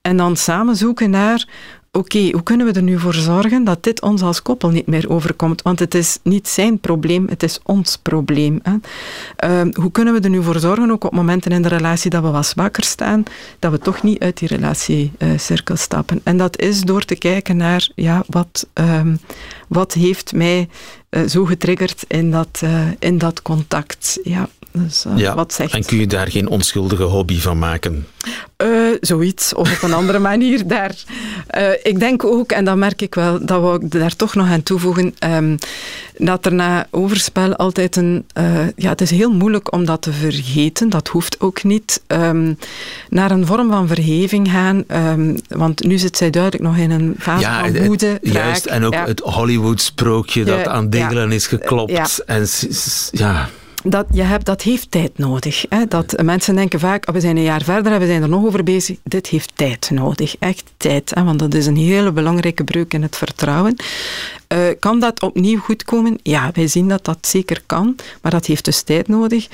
En 0.00 0.16
dan 0.16 0.36
samen 0.36 0.76
zoeken 0.76 1.10
naar 1.10 1.46
oké, 1.92 2.30
hoe 2.30 2.42
kunnen 2.42 2.66
we 2.66 2.72
er 2.72 2.82
nu 2.82 2.98
voor 2.98 3.14
zorgen 3.14 3.64
dat 3.64 3.82
dit 3.82 4.02
ons 4.02 4.22
als 4.22 4.42
koppel 4.42 4.70
niet 4.70 4.86
meer 4.86 5.10
overkomt? 5.10 5.62
Want 5.62 5.78
het 5.78 5.94
is 5.94 6.18
niet 6.22 6.48
zijn 6.48 6.78
probleem, 6.78 7.26
het 7.28 7.42
is 7.42 7.60
ons 7.62 7.96
probleem. 7.96 8.60
Hè? 8.62 8.74
Ehm, 9.36 9.70
hoe 9.72 9.90
kunnen 9.90 10.14
we 10.14 10.20
er 10.20 10.30
nu 10.30 10.42
voor 10.42 10.58
zorgen, 10.58 10.90
ook 10.90 11.04
op 11.04 11.12
momenten 11.12 11.50
in 11.50 11.62
de 11.62 11.68
relatie 11.68 12.10
dat 12.10 12.22
we 12.22 12.30
wat 12.30 12.46
zwakker 12.46 12.84
staan, 12.84 13.22
dat 13.58 13.70
we 13.70 13.78
toch 13.78 14.02
niet 14.02 14.18
uit 14.18 14.38
die 14.38 14.48
relatiecirkel 14.48 15.74
uh, 15.74 15.80
stappen? 15.80 16.20
En 16.22 16.36
dat 16.36 16.60
is 16.60 16.80
door 16.80 17.04
te 17.04 17.16
kijken 17.16 17.56
naar, 17.56 17.90
ja, 17.94 18.24
wat, 18.26 18.66
um, 18.74 19.20
wat 19.68 19.92
heeft 19.92 20.32
mij 20.32 20.68
uh, 21.10 21.28
zo 21.28 21.44
getriggerd 21.44 22.04
in 22.08 22.30
dat, 22.30 22.60
uh, 22.64 22.80
in 22.98 23.18
dat 23.18 23.42
contact? 23.42 24.18
Ja, 24.22 24.48
dus, 24.70 25.04
uh, 25.06 25.18
ja, 25.18 25.34
wat 25.34 25.52
zegt... 25.52 25.72
En 25.72 25.84
kun 25.84 25.98
je 25.98 26.06
daar 26.06 26.30
geen 26.30 26.48
onschuldige 26.48 27.02
hobby 27.02 27.38
van 27.38 27.58
maken? 27.58 28.06
Zoiets, 29.00 29.54
of 29.54 29.72
op 29.72 29.82
een 29.82 29.94
andere 29.94 30.18
manier 30.30 30.66
daar. 30.66 30.94
Ik 31.82 31.98
denk 31.98 32.24
ook, 32.24 32.52
en 32.52 32.64
dat 32.64 32.76
merk 32.76 33.02
ik 33.02 33.14
wel, 33.14 33.46
dat 33.46 33.80
we 33.80 33.98
daar 33.98 34.16
toch 34.16 34.34
nog 34.34 34.48
aan 34.48 34.62
toevoegen, 34.62 35.14
um, 35.24 35.58
dat 36.16 36.46
er 36.46 36.54
na 36.54 36.86
overspel 36.90 37.56
altijd 37.56 37.96
een... 37.96 38.26
Ja, 38.76 38.88
het 38.88 39.00
is 39.00 39.10
heel 39.10 39.32
moeilijk 39.32 39.72
om 39.72 39.84
dat 39.84 40.02
te 40.02 40.12
vergeten, 40.12 40.88
dat 40.88 41.08
hoeft 41.08 41.40
ook 41.40 41.62
niet. 41.62 42.02
Um, 42.06 42.58
naar 43.08 43.30
een 43.30 43.46
vorm 43.46 43.70
van 43.70 43.86
verheving 43.86 44.50
gaan, 44.50 44.84
um, 44.88 45.36
want 45.48 45.84
nu 45.84 45.98
zit 45.98 46.16
zij 46.16 46.30
duidelijk 46.30 46.64
nog 46.64 46.76
in 46.76 46.90
een 46.90 47.14
fase 47.18 47.42
ja, 47.42 47.60
van 47.60 47.86
woede. 47.86 48.18
juist, 48.22 48.66
en 48.66 48.84
ook 48.84 48.92
ja. 48.92 49.06
het 49.06 49.22
Hollywood-sprookje 49.58 50.44
dat 50.44 50.66
aan 50.66 50.90
degelen 50.90 51.32
is 51.32 51.46
geklopt. 51.46 52.24
En 52.26 52.46
ja 53.10 53.48
dat, 53.84 54.06
je 54.10 54.22
hebt, 54.22 54.44
dat 54.44 54.62
heeft 54.62 54.90
tijd 54.90 55.18
nodig. 55.18 55.64
Hè? 55.68 55.86
Dat, 55.86 56.22
mensen 56.22 56.54
denken 56.54 56.80
vaak, 56.80 57.08
oh, 57.08 57.14
we 57.14 57.20
zijn 57.20 57.36
een 57.36 57.42
jaar 57.42 57.62
verder 57.62 57.92
en 57.92 58.00
we 58.00 58.06
zijn 58.06 58.22
er 58.22 58.28
nog 58.28 58.44
over 58.44 58.64
bezig. 58.64 58.96
Dit 59.04 59.26
heeft 59.26 59.50
tijd 59.54 59.90
nodig, 59.90 60.36
echt 60.38 60.72
tijd. 60.76 61.12
Hè? 61.14 61.24
Want 61.24 61.38
dat 61.38 61.54
is 61.54 61.66
een 61.66 61.76
hele 61.76 62.12
belangrijke 62.12 62.64
breuk 62.64 62.94
in 62.94 63.02
het 63.02 63.16
vertrouwen. 63.16 63.76
Uh, 64.54 64.68
kan 64.78 65.00
dat 65.00 65.22
opnieuw 65.22 65.58
goed 65.58 65.84
komen? 65.84 66.18
Ja, 66.22 66.50
wij 66.52 66.66
zien 66.66 66.88
dat 66.88 67.04
dat 67.04 67.18
zeker 67.20 67.62
kan, 67.66 67.96
maar 68.22 68.32
dat 68.32 68.46
heeft 68.46 68.64
dus 68.64 68.82
tijd 68.82 69.08
nodig. 69.08 69.48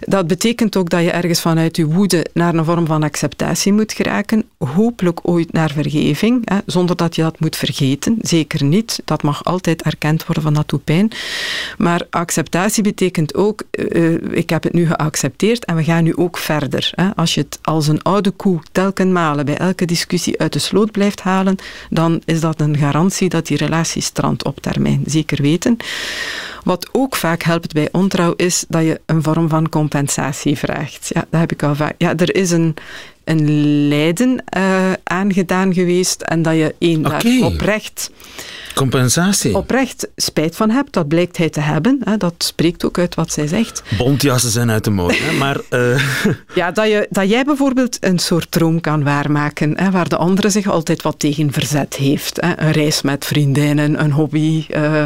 Dat 0.00 0.26
betekent 0.26 0.76
ook 0.76 0.90
dat 0.90 1.02
je 1.02 1.10
ergens 1.10 1.40
vanuit 1.40 1.76
je 1.76 1.86
woede 1.86 2.26
naar 2.32 2.54
een 2.54 2.64
vorm 2.64 2.86
van 2.86 3.02
acceptatie 3.02 3.72
moet 3.72 3.92
geraken. 3.92 4.44
Hopelijk 4.58 5.20
ooit 5.22 5.52
naar 5.52 5.70
vergeving, 5.70 6.48
hè, 6.50 6.58
zonder 6.66 6.96
dat 6.96 7.14
je 7.16 7.22
dat 7.22 7.40
moet 7.40 7.56
vergeten. 7.56 8.16
Zeker 8.20 8.64
niet. 8.64 9.02
Dat 9.04 9.22
mag 9.22 9.44
altijd 9.44 9.82
erkend 9.82 10.26
worden 10.26 10.42
van 10.42 10.54
dat 10.54 10.68
doet 10.68 10.84
pijn. 10.84 11.10
Maar 11.78 12.06
acceptatie 12.10 12.82
betekent 12.82 13.34
ook, 13.34 13.62
uh, 13.70 14.12
ik 14.30 14.50
heb 14.50 14.62
het 14.62 14.72
nu 14.72 14.86
geaccepteerd 14.86 15.64
en 15.64 15.76
we 15.76 15.84
gaan 15.84 16.04
nu 16.04 16.16
ook 16.16 16.38
verder. 16.38 16.92
Hè. 16.94 17.16
Als 17.16 17.34
je 17.34 17.40
het 17.40 17.58
als 17.62 17.88
een 17.88 18.02
oude 18.02 18.30
koe 18.30 18.60
telkens 18.72 19.12
malen 19.12 19.44
bij 19.44 19.56
elke 19.56 19.84
discussie 19.84 20.40
uit 20.40 20.52
de 20.52 20.58
sloot 20.58 20.90
blijft 20.90 21.20
halen, 21.20 21.56
dan 21.90 22.22
is 22.24 22.40
dat 22.40 22.60
een 22.60 22.76
garantie 22.76 23.28
dat 23.28 23.46
die 23.46 23.56
relatie 23.56 24.02
strandt 24.02 24.39
op 24.44 24.60
termijn, 24.60 25.02
zeker 25.06 25.42
weten. 25.42 25.76
Wat 26.64 26.88
ook 26.92 27.16
vaak 27.16 27.42
helpt 27.42 27.72
bij 27.72 27.88
ontrouw 27.92 28.34
is 28.36 28.64
dat 28.68 28.82
je 28.82 29.00
een 29.06 29.22
vorm 29.22 29.48
van 29.48 29.68
compensatie 29.68 30.58
vraagt. 30.58 31.10
Ja, 31.14 31.26
dat 31.30 31.40
heb 31.40 31.52
ik 31.52 31.62
al 31.62 31.74
vaak. 31.74 31.94
Ja, 31.98 32.16
er 32.16 32.34
is 32.34 32.50
een, 32.50 32.74
een 33.24 33.88
lijden 33.88 34.44
uh, 34.56 34.92
aangedaan 35.04 35.74
geweest 35.74 36.22
en 36.22 36.42
dat 36.42 36.54
je 36.54 36.74
één 36.78 37.06
okay. 37.06 37.38
daar 37.38 37.50
oprecht 37.50 38.10
Compensatie. 38.74 39.56
Oprecht 39.56 40.08
spijt 40.16 40.56
van 40.56 40.70
hebt, 40.70 40.92
dat 40.92 41.08
blijkt 41.08 41.36
hij 41.36 41.48
te 41.48 41.60
hebben. 41.60 42.00
Hè, 42.04 42.16
dat 42.16 42.34
spreekt 42.38 42.84
ook 42.84 42.98
uit 42.98 43.14
wat 43.14 43.32
zij 43.32 43.46
zegt. 43.46 43.82
Bontjassen 43.98 44.50
zijn 44.50 44.70
uit 44.70 44.84
de 44.84 44.90
mode, 44.90 45.14
hè, 45.14 45.32
maar... 45.32 45.60
Uh... 45.70 46.00
Ja, 46.54 46.70
dat, 46.70 46.86
je, 46.86 47.06
dat 47.10 47.28
jij 47.28 47.44
bijvoorbeeld 47.44 47.96
een 48.00 48.18
soort 48.18 48.50
droom 48.50 48.80
kan 48.80 49.02
waarmaken, 49.04 49.78
hè, 49.78 49.90
waar 49.90 50.08
de 50.08 50.16
andere 50.16 50.50
zich 50.50 50.66
altijd 50.66 51.02
wat 51.02 51.18
tegen 51.18 51.52
verzet 51.52 51.94
heeft. 51.94 52.40
Hè. 52.40 52.60
Een 52.60 52.72
reis 52.72 53.02
met 53.02 53.24
vriendinnen, 53.24 54.00
een 54.02 54.12
hobby, 54.12 54.66
uh, 54.68 55.02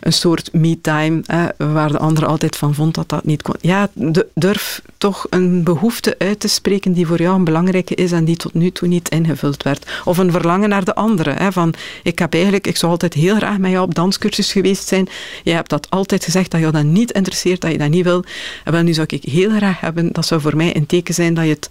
een 0.00 0.12
soort 0.12 0.52
me-time, 0.52 1.22
waar 1.56 1.92
de 1.92 1.98
andere 1.98 2.26
altijd 2.26 2.56
van 2.56 2.74
vond 2.74 2.94
dat 2.94 3.08
dat 3.08 3.24
niet 3.24 3.42
kon. 3.42 3.54
Ja, 3.60 3.88
durf 4.34 4.82
toch 5.00 5.26
een 5.30 5.62
behoefte 5.62 6.14
uit 6.18 6.40
te 6.40 6.48
spreken 6.48 6.92
die 6.92 7.06
voor 7.06 7.20
jou 7.20 7.36
een 7.36 7.44
belangrijke 7.44 7.94
is 7.94 8.12
en 8.12 8.24
die 8.24 8.36
tot 8.36 8.54
nu 8.54 8.70
toe 8.70 8.88
niet 8.88 9.08
ingevuld 9.08 9.62
werd. 9.62 9.90
Of 10.04 10.18
een 10.18 10.30
verlangen 10.30 10.68
naar 10.68 10.84
de 10.84 10.94
andere. 10.94 11.30
Hè, 11.30 11.52
van, 11.52 11.74
ik 12.02 12.18
heb 12.18 12.32
eigenlijk, 12.32 12.66
ik 12.66 12.76
zou 12.76 12.92
altijd 12.92 13.14
heel 13.14 13.36
graag 13.36 13.58
met 13.58 13.70
jou 13.70 13.84
op 13.84 13.94
danscursus 13.94 14.52
geweest 14.52 14.88
zijn. 14.88 15.08
Je 15.42 15.52
hebt 15.52 15.70
dat 15.70 15.90
altijd 15.90 16.24
gezegd 16.24 16.50
dat 16.50 16.60
je 16.60 16.70
dat 16.70 16.84
niet 16.84 17.10
interesseert, 17.10 17.60
dat 17.60 17.70
je 17.70 17.78
dat 17.78 17.88
niet 17.88 18.04
wil. 18.04 18.24
En 18.64 18.72
wel, 18.72 18.82
nu 18.82 18.92
zou 18.92 19.06
ik 19.10 19.24
heel 19.24 19.50
graag 19.50 19.80
hebben, 19.80 20.12
dat 20.12 20.26
zou 20.26 20.40
voor 20.40 20.56
mij 20.56 20.76
een 20.76 20.86
teken 20.86 21.14
zijn 21.14 21.34
dat 21.34 21.44
je 21.44 21.50
het, 21.50 21.70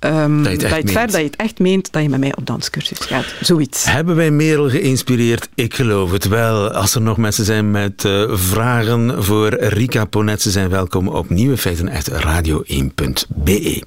um, 0.00 0.42
dat 0.42 0.52
je 0.52 0.58
het, 0.58 0.60
dat 0.60 0.70
je 0.70 0.76
het, 0.76 0.90
ver, 0.90 1.06
dat 1.06 1.20
je 1.20 1.26
het 1.26 1.36
echt 1.36 1.58
meent, 1.58 1.92
dat 1.92 2.02
je 2.02 2.08
met 2.08 2.20
mij 2.20 2.36
op 2.36 2.46
danscursus 2.46 2.98
gaat. 2.98 3.34
Zoiets. 3.40 3.84
Hebben 3.84 4.16
wij 4.16 4.30
Merel 4.30 4.70
geïnspireerd? 4.70 5.48
Ik 5.54 5.74
geloof 5.74 6.10
het 6.10 6.28
wel. 6.28 6.70
Als 6.70 6.94
er 6.94 7.02
nog 7.02 7.16
mensen 7.16 7.44
zijn 7.44 7.70
met 7.70 8.04
uh, 8.04 8.36
vragen 8.36 9.24
voor 9.24 9.54
Rika 9.54 10.04
Ponet, 10.04 10.42
ze 10.42 10.50
zijn 10.50 10.68
welkom 10.68 11.08
op 11.08 11.30
Nieuwe 11.30 11.56
Feiten 11.56 11.90
uit 11.90 12.08
radio1.be. 12.70 13.82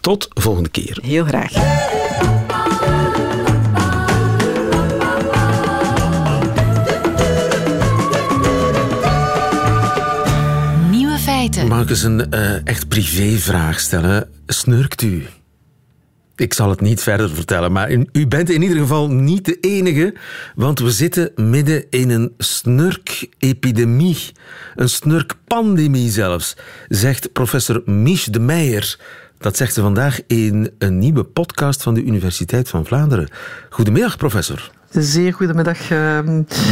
Tot 0.00 0.28
volgende 0.30 0.68
keer. 0.68 0.98
Heel 1.02 1.24
graag. 1.24 1.52
Mag 11.68 11.82
ik 11.82 11.90
eens 11.90 12.02
een 12.02 12.26
uh, 12.34 12.66
echt 12.66 12.88
privévraag 12.88 13.80
stellen? 13.80 14.28
Snurkt 14.46 15.02
u? 15.02 15.26
Ik 16.36 16.54
zal 16.54 16.70
het 16.70 16.80
niet 16.80 17.02
verder 17.02 17.30
vertellen, 17.30 17.72
maar 17.72 17.90
u 18.12 18.26
bent 18.26 18.50
in 18.50 18.62
ieder 18.62 18.76
geval 18.76 19.10
niet 19.10 19.44
de 19.44 19.58
enige, 19.60 20.14
want 20.54 20.78
we 20.78 20.90
zitten 20.90 21.32
midden 21.36 21.84
in 21.90 22.10
een 22.10 22.34
snurkepidemie. 22.38 24.32
Een 24.74 24.88
snurkpandemie 24.88 26.10
zelfs, 26.10 26.56
zegt 26.88 27.32
professor 27.32 27.82
Mich 27.84 28.24
de 28.30 28.40
Meijer. 28.40 28.98
Dat 29.38 29.56
zegt 29.56 29.74
ze 29.74 29.80
vandaag 29.80 30.20
in 30.26 30.70
een 30.78 30.98
nieuwe 30.98 31.24
podcast 31.24 31.82
van 31.82 31.94
de 31.94 32.02
Universiteit 32.02 32.68
van 32.68 32.86
Vlaanderen. 32.86 33.28
Goedemiddag, 33.70 34.16
professor. 34.16 34.70
Zeer 34.92 35.32
goedemiddag. 35.32 35.90
Uh, 35.90 36.18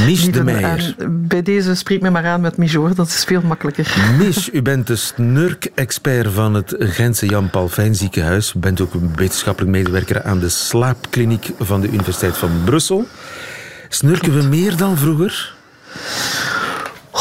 Mich 0.05 0.31
de 0.31 0.45
Meijer. 0.45 0.95
bij 1.09 1.43
deze 1.43 1.75
spreek 1.75 2.01
me 2.01 2.11
maar 2.11 2.27
aan 2.27 2.41
met 2.41 2.73
hoor, 2.73 2.95
dat 2.95 3.07
is 3.07 3.25
veel 3.25 3.41
makkelijker. 3.43 3.97
Mich, 4.19 4.53
u 4.53 4.63
bent 4.63 4.87
de 4.87 4.97
snurk-expert 4.97 6.33
van 6.33 6.55
het 6.55 6.75
Gentse 6.79 7.27
Jan 7.27 7.51
Paul 7.51 7.69
Fijn 7.69 7.95
ziekenhuis. 7.95 8.53
U 8.57 8.59
bent 8.59 8.81
ook 8.81 8.95
een 8.95 9.13
wetenschappelijk 9.15 9.73
medewerker 9.73 10.23
aan 10.23 10.39
de 10.39 10.49
slaapkliniek 10.49 11.51
van 11.59 11.81
de 11.81 11.89
Universiteit 11.89 12.37
van 12.37 12.51
Brussel. 12.65 13.07
Snurken 13.89 14.35
we 14.35 14.43
meer 14.43 14.77
dan 14.77 14.99
vroeger? 14.99 15.55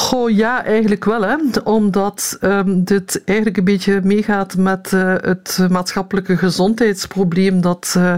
Goh, 0.09 0.29
ja, 0.29 0.63
eigenlijk 0.65 1.05
wel. 1.05 1.21
Hè. 1.21 1.35
Omdat 1.63 2.37
um, 2.41 2.83
dit 2.83 3.21
eigenlijk 3.25 3.57
een 3.57 3.63
beetje 3.63 3.99
meegaat 4.03 4.57
met 4.57 4.91
uh, 4.93 5.13
het 5.21 5.59
maatschappelijke 5.69 6.37
gezondheidsprobleem 6.37 7.61
dat 7.61 7.93
uh, 7.97 8.13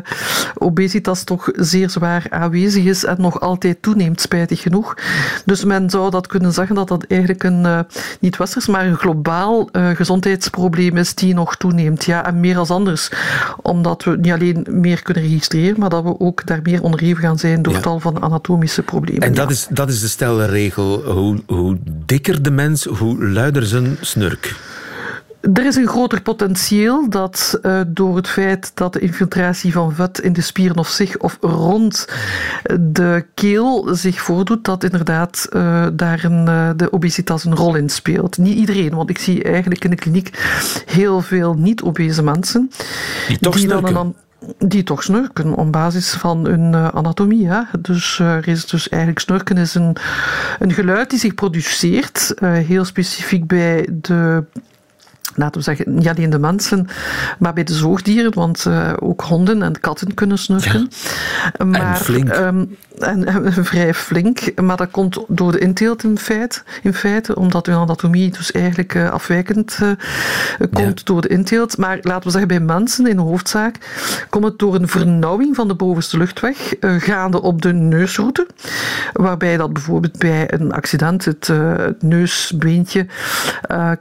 obesitas 0.58 1.24
toch 1.24 1.50
zeer 1.54 1.90
zwaar 1.90 2.26
aanwezig 2.30 2.84
is 2.84 3.06
en 3.06 3.16
nog 3.20 3.40
altijd 3.40 3.82
toeneemt, 3.82 4.22
spijtig 4.22 4.62
genoeg. 4.62 4.98
Dus 5.46 5.64
men 5.64 5.90
zou 5.90 6.10
dat 6.10 6.28
kunnen 6.28 6.54
zeggen 6.54 6.76
dat 6.76 6.88
dat 6.88 7.06
eigenlijk 7.08 7.44
een 7.44 7.64
uh, 7.64 7.80
niet 8.20 8.38
westers, 8.38 8.68
maar 8.68 8.86
een 8.86 8.98
globaal 8.98 9.70
gezondheidsprobleem 9.72 10.98
is 10.98 11.16
die 11.16 11.34
nog 11.34 11.56
toeneemt. 11.56 12.04
Ja, 12.04 12.26
en 12.26 12.40
meer 12.40 12.58
als 12.58 12.70
anders. 12.70 13.12
Omdat 13.62 14.04
we 14.04 14.18
niet 14.18 14.32
alleen 14.32 14.68
meer 14.70 15.02
kunnen 15.02 15.24
registreren, 15.24 15.80
maar 15.80 15.90
dat 15.90 16.04
we 16.04 16.20
ook 16.20 16.46
daar 16.46 16.60
meer 16.64 16.84
onderhevig 16.84 17.20
gaan 17.20 17.40
zijn 17.40 17.62
door 17.62 17.74
ja. 17.74 17.80
tal 17.80 18.00
van 18.00 18.22
anatomische 18.22 18.84
problemen. 18.84 19.22
En 19.22 19.34
dat, 19.34 19.48
ja. 19.48 19.54
is, 19.54 19.68
dat 19.70 19.90
is 19.90 20.00
de 20.00 20.08
stelregel. 20.08 21.02
Hoe, 21.02 21.42
hoe 21.48 21.78
dikker 22.06 22.42
de 22.42 22.52
mens, 22.52 22.84
hoe 22.86 23.28
luider 23.28 23.66
zijn 23.66 23.98
snurk. 24.02 24.56
Er 25.54 25.66
is 25.66 25.76
een 25.76 25.88
groter 25.88 26.22
potentieel 26.22 27.10
dat 27.10 27.60
uh, 27.62 27.82
door 27.88 28.16
het 28.16 28.28
feit 28.28 28.72
dat 28.74 28.94
de 28.94 29.00
infiltratie 29.00 29.72
van 29.72 29.94
vet 29.94 30.20
in 30.20 30.34
de 30.34 30.42
spieren 30.42 30.78
of 30.78 30.88
zich 30.88 31.18
of 31.18 31.38
rond 31.42 32.08
de 32.80 33.26
keel 33.34 33.88
zich 33.92 34.22
voordoet, 34.22 34.66
dat 34.66 34.84
inderdaad 34.84 35.48
uh, 35.50 35.88
daar 35.94 36.24
een, 36.24 36.48
uh, 36.48 36.70
de 36.76 36.94
obesitas 36.94 37.44
een 37.44 37.56
rol 37.56 37.76
in 37.76 37.90
speelt. 37.90 38.38
Niet 38.38 38.58
iedereen, 38.58 38.96
want 38.96 39.10
ik 39.10 39.18
zie 39.18 39.44
eigenlijk 39.44 39.84
in 39.84 39.90
de 39.90 39.96
kliniek 39.96 40.30
heel 40.86 41.22
veel 41.22 41.54
niet-obese 41.54 42.24
mensen. 42.24 42.72
Die 43.28 43.38
toch 43.38 43.56
die 43.56 43.64
snurken. 43.64 43.94
dan 43.94 44.06
een, 44.06 44.16
die 44.58 44.84
toch 44.84 45.04
snurken 45.04 45.54
op 45.56 45.72
basis 45.72 46.14
van 46.14 46.46
hun 46.46 46.74
uh, 46.74 46.88
anatomie. 46.88 47.48
Hè. 47.48 47.62
Dus, 47.80 48.20
uh, 48.20 48.36
er 48.36 48.48
is 48.48 48.66
dus 48.66 48.90
eigenlijk 48.90 49.22
snurken 49.22 49.58
is 49.58 49.76
een, 49.76 49.96
een 50.60 50.74
geluid 50.74 51.10
die 51.10 51.20
zich 51.20 51.36
produceert, 51.36 52.34
uh, 52.40 52.52
heel 52.52 52.86
specifiek 52.86 53.48
bij 53.48 53.88
de 53.92 54.44
laten 55.36 55.58
we 55.58 55.64
zeggen, 55.64 55.96
niet 55.96 56.08
alleen 56.08 56.30
de 56.30 56.40
mensen, 56.40 56.88
maar 57.40 57.54
bij 57.54 57.64
de 57.64 57.74
zoogdieren, 57.74 58.34
want 58.34 58.66
uh, 58.68 58.94
ook 59.00 59.22
honden 59.22 59.64
en 59.64 59.80
katten 59.80 60.14
kunnen 60.14 60.38
snurken. 60.38 60.90
Ja. 61.58 61.66
Maar, 61.66 61.82
en 61.82 61.98
flink. 61.98 62.36
Um, 62.36 62.78
en, 63.00 63.26
en, 63.26 63.66
vrij 63.66 63.94
flink, 63.94 64.62
maar 64.62 64.78
dat 64.78 64.92
komt 64.92 65.24
door 65.28 65.52
de 65.52 65.60
inteelt 65.60 66.04
in 66.04 66.18
feite, 66.18 66.62
in 66.84 66.94
feite 66.94 67.36
omdat 67.36 67.66
hun 67.66 67.76
anatomie 67.76 68.32
dus 68.32 68.52
eigenlijk 68.52 68.94
uh, 68.94 69.10
afwijkend 69.10 69.80
uh, 69.82 69.92
komt 70.72 71.00
ja. 71.00 71.04
door 71.04 71.22
de 71.22 71.28
inteelt. 71.28 71.78
Maar 71.78 72.00
laten 72.02 72.24
we 72.24 72.30
zeggen, 72.30 72.48
bij 72.48 72.60
mensen 72.60 73.08
in 73.08 73.16
de 73.16 73.22
hoofdzaak 73.22 73.76
komt 74.30 74.44
het 74.44 74.60
door 74.60 74.76
een 74.76 74.88
vernauwing 74.88 75.56
van 75.56 75.68
de 75.68 75.76
bovenste 75.76 76.18
luchtweg, 76.18 76.74
gaande 76.80 77.42
op 77.42 77.62
de 77.62 77.74
neusroute, 77.74 78.48
waarbij 79.14 79.58
dat 79.58 79.74
bijvoorbeeld 79.74 80.18
bij 80.18 80.54
een 80.54 80.72
accident 80.72 81.26
het, 81.26 81.48
het 81.78 82.02
neusbeentje 82.02 83.06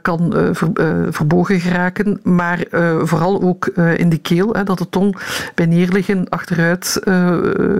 kan 0.01 0.33
ver, 0.51 1.13
verbogen 1.21 1.59
geraken, 1.59 2.19
maar 2.23 2.63
uh, 2.71 2.99
vooral 3.03 3.41
ook 3.41 3.69
uh, 3.75 3.97
in 3.97 4.09
de 4.09 4.17
keel, 4.17 4.53
hè, 4.53 4.63
dat 4.63 4.77
de 4.77 4.89
tong 4.89 5.17
bij 5.55 5.65
neerliggen 5.65 6.29
achteruit 6.29 7.01
uh, 7.03 7.37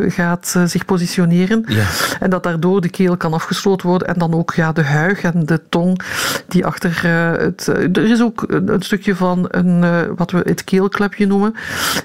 gaat 0.08 0.56
zich 0.66 0.86
positioneren 0.86 1.64
ja. 1.68 1.86
en 2.20 2.30
dat 2.30 2.44
daardoor 2.44 2.82
de 2.82 2.90
keel 2.90 3.18
kan 3.18 3.34
afgesloten 3.34 3.88
worden 3.88 4.08
en 4.08 4.20
dan 4.20 4.34
ook 4.34 4.54
ja, 4.54 4.72
de 4.72 4.84
huig 4.84 5.22
en 5.22 5.46
de 5.46 5.62
tong 5.70 6.02
die 6.48 6.66
achter 6.66 7.04
het... 7.40 7.68
er 7.68 8.10
is 8.12 8.22
ook 8.22 8.44
een, 8.48 8.74
een 8.74 8.82
stukje 8.82 9.16
van 9.16 9.46
een, 9.48 10.16
wat 10.16 10.32
we 10.32 10.42
het 10.44 10.64
keelklepje 10.64 11.28
noemen, 11.28 11.56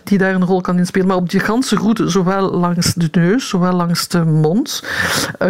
die 0.05 0.19
daar 0.19 0.35
een 0.35 0.45
rol 0.45 0.61
kan 0.61 0.79
inspelen, 0.79 1.07
maar 1.07 1.17
op 1.17 1.31
die 1.31 1.41
ganse 1.41 1.77
route, 1.77 2.09
zowel 2.09 2.51
langs 2.51 2.95
de 2.95 3.09
neus, 3.13 3.49
zowel 3.49 3.73
langs 3.73 4.09
de 4.09 4.25
mond, 4.25 4.85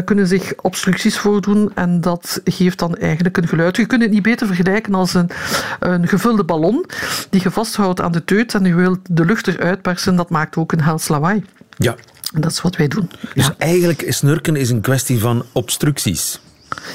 kunnen 0.05 0.27
zich 0.27 0.53
obstructies 0.63 1.19
voordoen 1.19 1.71
en 1.75 2.01
dat 2.01 2.41
geeft 2.45 2.79
dan 2.79 2.95
eigenlijk 2.97 3.37
een 3.37 3.49
geluid. 3.49 3.77
Je 3.77 3.87
kunt 3.87 4.03
het 4.03 4.11
niet 4.11 4.23
beter 4.23 4.47
vergelijken 4.47 4.95
als 4.95 5.15
een 5.15 5.31
een 5.79 6.09
gevulde 6.09 6.45
ballon 6.45 6.87
die 7.31 7.43
je 7.43 7.51
vasthoudt 7.51 8.01
aan 8.01 8.13
de 8.13 8.25
teut 8.25 8.55
en 8.55 8.65
je 8.65 8.75
wilt 8.75 8.99
de 9.11 9.25
lucht 9.25 9.47
eruit 9.47 9.83
persen. 9.83 10.17
Dat 10.17 10.31
maakt 10.31 10.57
ook 10.57 10.73
een 10.73 10.83
hels 10.83 11.09
lawaai. 11.09 11.45
Ja. 11.79 11.95
En 12.35 12.41
dat 12.41 12.51
is 12.51 12.61
wat 12.61 12.77
wij 12.77 12.89
doen. 12.89 13.11
Dus 13.35 13.47
ja. 13.47 13.55
eigenlijk 13.59 14.05
snurken 14.09 14.57
is 14.57 14.71
een 14.71 14.81
kwestie 14.81 15.19
van 15.19 15.45
obstructies. 15.53 16.41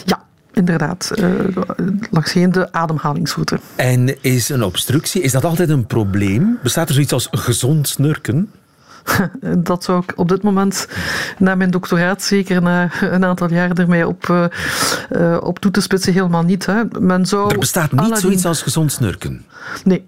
Ja, 0.05 0.23
inderdaad. 0.53 1.11
Uh, 1.15 1.29
langs 2.11 2.33
de 2.33 2.67
ademhalingsroute. 2.71 3.59
En 3.75 4.23
is 4.23 4.49
een 4.49 4.63
obstructie, 4.63 5.21
is 5.21 5.31
dat 5.31 5.45
altijd 5.45 5.69
een 5.69 5.85
probleem? 5.85 6.59
Bestaat 6.63 6.87
er 6.87 6.93
zoiets 6.93 7.13
als 7.13 7.27
gezond 7.31 7.87
snurken? 7.87 8.51
Dat 9.57 9.83
zou 9.83 10.03
ik 10.07 10.13
op 10.15 10.29
dit 10.29 10.41
moment, 10.41 10.87
na 11.37 11.55
mijn 11.55 11.71
doctoraat, 11.71 12.23
zeker 12.23 12.61
na 12.61 12.89
een 13.01 13.25
aantal 13.25 13.49
jaar 13.49 13.71
ermee 13.71 14.07
op, 14.07 14.27
uh, 14.27 14.45
uh, 15.11 15.37
op 15.41 15.59
toe 15.59 15.71
te 15.71 15.81
spitsen, 15.81 16.13
helemaal 16.13 16.43
niet. 16.43 16.65
Hè. 16.65 16.81
Men 16.99 17.25
zou 17.25 17.51
er 17.51 17.59
bestaat 17.59 17.91
niet 17.91 17.99
Aladdin... 17.99 18.21
zoiets 18.21 18.45
als 18.45 18.61
gezond 18.61 18.91
snurken? 18.91 19.45
Nee, 19.83 20.05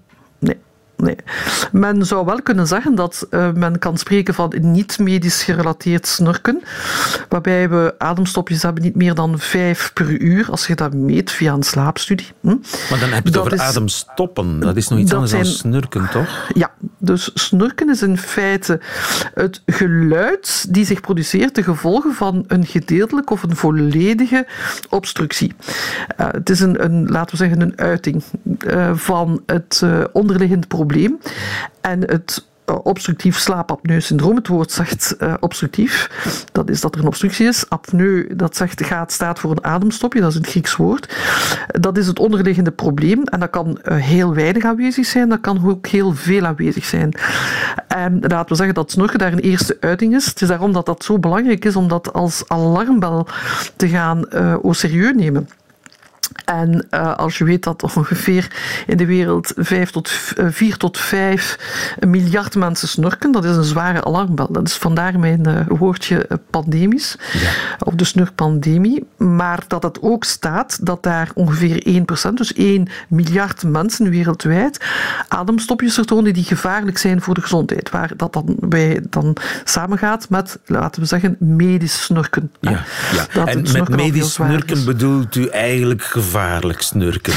nee. 1.04 1.16
Men 1.72 2.06
zou 2.06 2.26
wel 2.26 2.42
kunnen 2.42 2.68
zeggen 2.68 2.96
dat 2.96 3.28
uh, 3.30 3.52
men 3.52 3.80
kan 3.80 3.98
spreken 3.98 4.34
van 4.34 4.54
niet-medisch 4.62 5.44
gerelateerd 5.44 6.08
snurken, 6.08 6.62
waarbij 7.30 7.70
we 7.70 7.96
ademstopjes 7.98 8.62
hebben 8.62 8.84
niet 8.84 8.96
meer 8.96 9.14
dan 9.14 9.40
vijf 9.40 9.92
per 9.94 10.10
uur, 10.10 10.48
als 10.50 10.68
je 10.68 10.76
dat 10.76 10.94
meet 10.94 11.32
via 11.32 11.54
een 11.54 11.64
slaapstudie. 11.64 12.32
Hm? 12.40 12.48
Maar 12.90 13.00
dan 13.00 13.10
heb 13.10 13.24
je 13.24 13.30
het 13.30 13.38
over 13.38 13.54
is, 13.54 13.60
ademstoppen. 13.60 14.60
Dat 14.60 14.76
is 14.76 14.88
nog 14.88 15.00
iets 15.00 15.14
anders 15.14 15.32
zijn, 15.32 15.44
dan 15.44 15.52
snurken, 15.52 16.10
toch? 16.12 16.50
Ja, 16.54 16.72
dus 16.98 17.32
snurken 17.34 17.90
is 17.90 18.02
in 18.02 18.18
feite 18.18 18.80
het 19.34 19.62
geluid 19.66 20.74
die 20.74 20.86
zich 20.86 21.02
produceert 21.02 21.54
ten 21.54 21.64
gevolge 21.64 22.12
van 22.12 22.44
een 22.48 22.66
gedeeltelijke 22.66 23.34
of 23.34 23.44
een 23.44 23.56
volledige 23.56 24.48
obstructie. 24.90 25.54
Uh, 26.20 26.28
het 26.32 26.50
is 26.50 26.60
een, 26.60 26.84
een, 26.84 27.08
laten 27.08 27.32
we 27.32 27.38
zeggen, 27.38 27.62
een 27.62 27.78
uiting 27.78 28.24
uh, 28.68 28.92
van 28.94 29.44
het 29.46 29.84
onderliggende 30.12 30.68
probleem. 30.68 30.92
En 31.82 32.02
het 32.02 32.46
obstructief 32.66 33.38
slaapapneu-syndroom. 33.38 34.36
Het 34.36 34.48
woord 34.48 34.72
zegt 34.72 35.16
uh, 35.20 35.34
obstructief. 35.40 36.10
Dat 36.52 36.70
is 36.70 36.82
dat 36.82 36.96
er 36.96 37.02
een 37.02 37.08
obstructie 37.08 37.48
is. 37.48 37.70
Apneu, 37.70 38.36
dat 38.36 38.56
zegt, 38.56 38.86
gaat, 38.86 39.12
staat 39.12 39.40
voor 39.40 39.52
een 39.52 39.64
ademstopje. 39.64 40.22
Dat 40.22 40.30
is 40.30 40.36
een 40.36 40.46
Grieks 40.46 40.76
woord. 40.76 41.16
Dat 41.68 41.98
is 41.98 42.08
het 42.08 42.20
onderliggende 42.20 42.72
probleem. 42.72 43.24
En 43.24 43.40
dat 43.40 43.50
kan 43.50 43.80
uh, 43.84 43.98
heel 43.98 44.34
weinig 44.34 44.64
aanwezig 44.64 45.06
zijn. 45.06 45.30
Dat 45.30 45.42
kan 45.42 45.70
ook 45.70 45.88
heel 45.88 46.14
veel 46.14 46.46
aanwezig 46.46 46.86
zijn. 46.86 47.14
En 47.88 48.20
laten 48.20 48.50
we 48.50 48.56
zeggen 48.56 48.76
dat 48.76 48.92
snorken 48.92 49.20
daar 49.20 49.32
een 49.32 49.40
eerste 49.40 49.78
uiting 49.80 50.16
is. 50.16 50.26
Het 50.26 50.42
is 50.42 50.48
daarom 50.48 50.74
dat 50.74 50.86
dat 50.86 51.04
zo 51.04 51.20
belangrijk 51.20 51.66
is 51.66 51.76
om 51.76 51.88
dat 51.88 52.14
als 52.14 52.44
alarmbel 52.48 53.28
te 53.76 53.88
gaan 53.88 54.26
uh, 54.34 54.56
serieus 54.70 55.14
nemen. 55.16 55.48
En 56.46 56.88
uh, 56.92 57.16
als 57.16 57.38
je 57.38 57.44
weet 57.44 57.64
dat 57.64 57.84
ongeveer 57.84 58.48
in 58.88 58.98
de 58.98 59.06
wereld 59.06 59.54
5 59.56 59.92
tot, 59.92 60.12
uh, 60.38 60.48
4 60.50 60.78
tot 60.78 60.98
5 60.98 61.96
miljard 62.08 62.56
mensen 62.56 62.88
snorken, 62.88 63.32
dat 63.32 63.46
is 63.46 63.56
een 63.56 63.64
zware 63.64 64.04
alarmbel. 64.04 64.52
Dat 64.52 64.68
is 64.68 64.76
vandaar 64.76 65.20
mijn 65.20 65.48
uh, 65.48 65.60
woordje 65.68 66.28
pandemisch, 66.50 67.16
ja. 67.34 67.52
of 67.80 67.94
de 67.94 68.04
snurkpandemie. 68.04 69.08
Maar 69.18 69.64
dat 69.68 69.84
het 69.84 70.02
ook 70.02 70.24
staat 70.24 70.86
dat 70.86 71.04
daar 71.04 71.30
ongeveer 71.34 72.04
1%, 72.30 72.34
dus 72.34 72.54
1 72.54 72.88
miljard 73.08 73.64
mensen 73.64 74.10
wereldwijd, 74.10 74.86
ademstopjes 75.28 75.94
vertonen 75.94 76.34
die 76.34 76.44
gevaarlijk 76.44 76.98
zijn 76.98 77.22
voor 77.22 77.34
de 77.34 77.42
gezondheid. 77.42 77.90
Waar 77.90 78.12
dat 78.18 78.34
dan 78.34 78.56
bij 78.60 79.04
dan 79.10 79.36
samengaat 79.64 80.30
met, 80.30 80.60
laten 80.66 81.02
we 81.02 81.08
zeggen, 81.08 81.36
medisch 81.40 82.04
snurken. 82.04 82.52
Ja, 82.60 82.84
ja. 83.34 83.46
en 83.46 83.62
met 83.62 83.90
medisch 83.90 84.34
snurken 84.34 84.86
bedoelt 84.86 85.36
u 85.36 85.48
eigenlijk 85.48 86.04
gevaarlijk 86.24 86.82
snurken? 86.82 87.34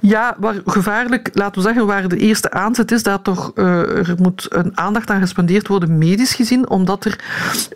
Ja, 0.00 0.36
waar 0.38 0.54
gevaarlijk, 0.66 1.30
laten 1.32 1.54
we 1.54 1.66
zeggen, 1.66 1.86
waar 1.86 2.08
de 2.08 2.16
eerste 2.16 2.50
aanzet 2.50 2.92
is, 2.92 3.02
dat 3.02 3.24
toch, 3.24 3.52
uh, 3.54 4.08
er 4.08 4.14
moet 4.18 4.46
een 4.48 4.78
aandacht 4.78 5.10
aan 5.10 5.20
gespendeerd 5.20 5.68
worden, 5.68 5.98
medisch 5.98 6.34
gezien, 6.34 6.68
omdat 6.68 7.04
er, 7.04 7.18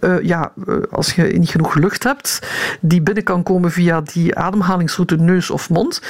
uh, 0.00 0.22
ja, 0.22 0.52
uh, 0.66 0.76
als 0.90 1.14
je 1.14 1.22
niet 1.22 1.48
genoeg 1.48 1.74
lucht 1.74 2.04
hebt, 2.04 2.38
die 2.80 3.00
binnen 3.00 3.24
kan 3.24 3.42
komen 3.42 3.72
via 3.72 4.00
die 4.00 4.36
ademhalingsroute 4.36 5.16
neus 5.16 5.50
of 5.50 5.70
mond, 5.70 6.02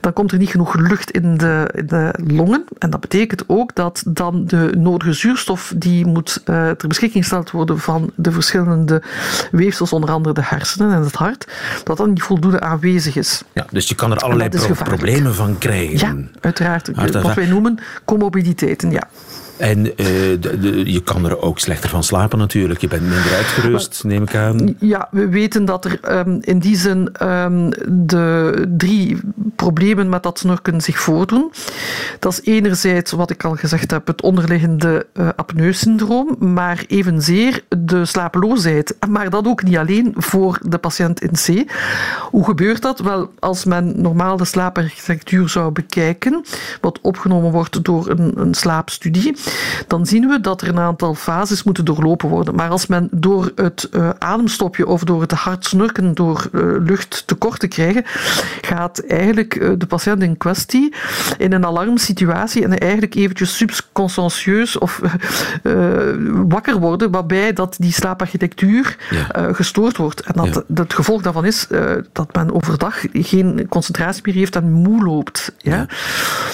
dan 0.00 0.12
komt 0.12 0.32
er 0.32 0.38
niet 0.38 0.50
genoeg 0.50 0.74
lucht 0.74 1.10
in 1.10 1.36
de, 1.36 1.70
in 1.74 1.86
de 1.86 2.14
longen. 2.26 2.64
En 2.78 2.90
dat 2.90 3.00
betekent 3.00 3.44
ook 3.46 3.74
dat 3.74 4.02
dan 4.06 4.46
de 4.46 4.72
nodige 4.76 5.12
zuurstof 5.12 5.72
die 5.76 6.06
moet 6.06 6.40
ter 6.44 6.88
beschikking 6.88 7.24
gesteld 7.24 7.50
worden 7.50 7.78
van 7.78 8.10
de 8.14 8.32
verschillende 8.32 9.02
weefsels, 9.50 9.92
onder 9.92 10.10
andere 10.10 10.34
de 10.34 10.44
hersenen 10.44 10.92
en 10.92 11.02
het 11.02 11.14
hart, 11.14 11.52
dat 11.84 11.96
dan 11.96 12.08
niet 12.08 12.22
voldoende 12.22 12.60
aanwezig 12.60 13.16
is. 13.16 13.42
Ja, 13.52 13.66
dus 13.70 13.86
je 13.90 13.96
kan 13.96 14.10
er 14.10 14.18
allerlei 14.18 14.48
pro 14.48 14.74
problemen 14.84 15.34
van 15.34 15.58
krijgen. 15.58 15.98
Ja, 15.98 16.14
uiteraard. 16.40 16.90
Wat 17.22 17.34
wij 17.34 17.46
noemen 17.46 17.78
comorbiditeiten, 18.04 18.90
ja. 18.90 19.08
En 19.60 19.82
de, 19.82 20.38
de, 20.60 20.92
je 20.92 21.02
kan 21.02 21.24
er 21.24 21.42
ook 21.42 21.58
slechter 21.58 21.90
van 21.90 22.02
slapen 22.02 22.38
natuurlijk. 22.38 22.80
Je 22.80 22.88
bent 22.88 23.02
minder 23.02 23.34
uitgerust, 23.34 24.04
neem 24.04 24.22
ik 24.22 24.34
aan. 24.34 24.76
Ja, 24.78 25.08
we 25.10 25.28
weten 25.28 25.64
dat 25.64 25.84
er 25.84 26.18
um, 26.26 26.38
in 26.40 26.58
die 26.58 26.76
zin 26.76 27.12
um, 27.22 27.70
de 27.88 28.64
drie 28.76 29.18
problemen 29.56 30.08
met 30.08 30.22
dat 30.22 30.38
snorken 30.38 30.80
zich 30.80 31.00
voordoen. 31.00 31.52
Dat 32.18 32.32
is 32.32 32.40
enerzijds, 32.42 33.12
wat 33.12 33.30
ik 33.30 33.44
al 33.44 33.54
gezegd 33.54 33.90
heb, 33.90 34.06
het 34.06 34.22
onderliggende 34.22 35.06
uh, 35.14 35.28
apneusyndroom, 35.36 36.36
maar 36.38 36.84
evenzeer 36.86 37.64
de 37.78 38.04
slapeloosheid. 38.04 38.96
Maar 39.08 39.30
dat 39.30 39.46
ook 39.46 39.62
niet 39.62 39.76
alleen 39.76 40.14
voor 40.16 40.58
de 40.62 40.78
patiënt 40.78 41.22
in 41.22 41.64
C. 41.64 41.70
Hoe 42.30 42.44
gebeurt 42.44 42.82
dat? 42.82 42.98
Wel, 43.00 43.30
als 43.38 43.64
men 43.64 44.00
normaal 44.00 44.36
de 44.36 44.44
slaaparchitectuur 44.44 45.48
zou 45.48 45.72
bekijken, 45.72 46.44
wat 46.80 46.98
opgenomen 47.02 47.50
wordt 47.50 47.84
door 47.84 48.08
een, 48.08 48.32
een 48.36 48.54
slaapstudie, 48.54 49.36
dan 49.86 50.06
zien 50.06 50.28
we 50.28 50.40
dat 50.40 50.62
er 50.62 50.68
een 50.68 50.78
aantal 50.78 51.14
fases 51.14 51.62
moeten 51.62 51.84
doorlopen 51.84 52.28
worden. 52.28 52.54
Maar 52.54 52.70
als 52.70 52.86
men 52.86 53.08
door 53.10 53.52
het 53.54 53.88
uh, 53.92 54.10
ademstopje 54.18 54.86
of 54.86 55.04
door 55.04 55.20
het 55.20 55.32
hard 55.32 55.64
snurken 55.64 56.14
door 56.14 56.48
uh, 56.52 56.62
lucht 56.62 57.22
tekort 57.26 57.60
te 57.60 57.68
krijgen, 57.68 58.02
gaat 58.60 58.98
eigenlijk 58.98 59.54
uh, 59.54 59.70
de 59.78 59.86
patiënt 59.86 60.22
in 60.22 60.36
kwestie 60.36 60.94
in 61.38 61.52
een 61.52 61.66
alarmsituatie 61.66 62.64
en 62.64 62.78
eigenlijk 62.78 63.14
eventjes 63.14 63.56
subconsciencieus 63.56 64.78
of 64.78 65.00
wakker 66.48 66.78
worden, 66.78 67.10
waarbij 67.10 67.52
dat 67.52 67.76
die 67.78 67.92
slaaparchitectuur 67.92 68.96
ja. 69.10 69.52
gestoord 69.52 69.96
wordt. 69.96 70.20
En 70.20 70.32
dat 70.34 70.64
ja. 70.68 70.74
het 70.74 70.94
gevolg 70.94 71.22
daarvan 71.22 71.44
is 71.44 71.66
dat 72.12 72.34
men 72.34 72.54
overdag 72.54 73.04
geen 73.12 73.66
concentratie 73.68 74.22
meer 74.24 74.34
heeft 74.34 74.56
en 74.56 74.72
moe 74.72 75.02
loopt. 75.02 75.52
Ja? 75.58 75.76
ja. 75.76 75.86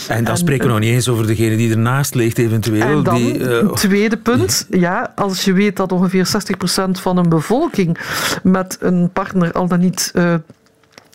En 0.08 0.24
dan 0.24 0.32
en, 0.32 0.38
spreken 0.38 0.66
we 0.66 0.72
nog 0.72 0.80
niet 0.80 0.92
eens 0.92 1.08
over 1.08 1.26
degene 1.26 1.56
die 1.56 1.70
ernaast 1.70 2.14
ligt 2.14 2.38
eventueel. 2.38 2.82
En 2.86 3.02
dan, 3.02 3.14
die, 3.14 3.38
uh, 3.38 3.72
tweede 3.72 4.16
punt, 4.16 4.66
ja, 4.86 5.12
als 5.14 5.44
je 5.44 5.52
weet 5.52 5.76
dat 5.76 5.92
ongeveer 5.92 6.26
60% 6.26 6.90
van 6.90 7.16
een 7.16 7.28
bevolking 7.28 7.98
met 8.42 8.76
een 8.80 9.10
partner 9.12 9.52
al 9.52 9.66
dan 9.66 9.80
niet 9.80 10.12
uh, 10.14 10.34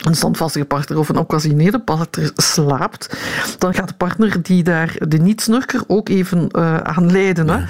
een 0.02 0.16
standvastige 0.16 0.66
partner 0.66 0.98
of 0.98 1.10
een 1.10 1.18
occasioneerde 1.18 1.80
partner 1.80 2.32
slaapt, 2.36 3.18
dan 3.58 3.74
gaat 3.74 3.88
de 3.88 3.94
partner 3.94 4.42
die 4.42 4.64
daar 4.64 4.96
de 5.08 5.18
niet-snurker 5.18 5.82
ook 5.88 6.10
even 6.10 6.48
uh, 6.52 6.78
aan 6.78 7.12
leiden. 7.12 7.46
Ja. 7.46 7.66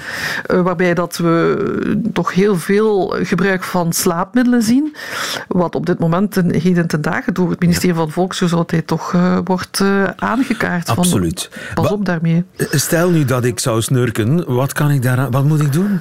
Hè? 0.46 0.56
Uh, 0.56 0.62
waarbij 0.62 0.94
dat 0.94 1.16
we 1.16 2.00
toch 2.12 2.34
heel 2.34 2.56
veel 2.56 3.14
gebruik 3.22 3.62
van 3.62 3.92
slaapmiddelen 3.92 4.62
zien, 4.62 4.96
wat 5.48 5.74
op 5.74 5.86
dit 5.86 5.98
moment 5.98 6.32
ten, 6.32 6.54
heden 6.54 6.86
ten 6.86 7.02
dagen 7.02 7.34
door 7.34 7.50
het 7.50 7.60
ministerie 7.60 7.94
van 7.94 8.10
Volksgezondheid 8.10 8.86
toch 8.86 9.12
uh, 9.12 9.38
wordt 9.44 9.82
aangekaart. 10.16 10.88
Absoluut. 10.88 11.48
Van, 11.52 11.82
pas 11.82 11.92
op 11.92 12.04
daarmee. 12.04 12.44
Stel 12.70 13.10
nu 13.10 13.24
dat 13.24 13.44
ik 13.44 13.58
zou 13.58 13.82
snurken, 13.82 14.54
wat 14.54 14.72
kan 14.72 14.90
ik 14.90 15.02
daar, 15.02 15.30
wat 15.30 15.44
moet 15.44 15.60
ik 15.60 15.72
doen? 15.72 16.00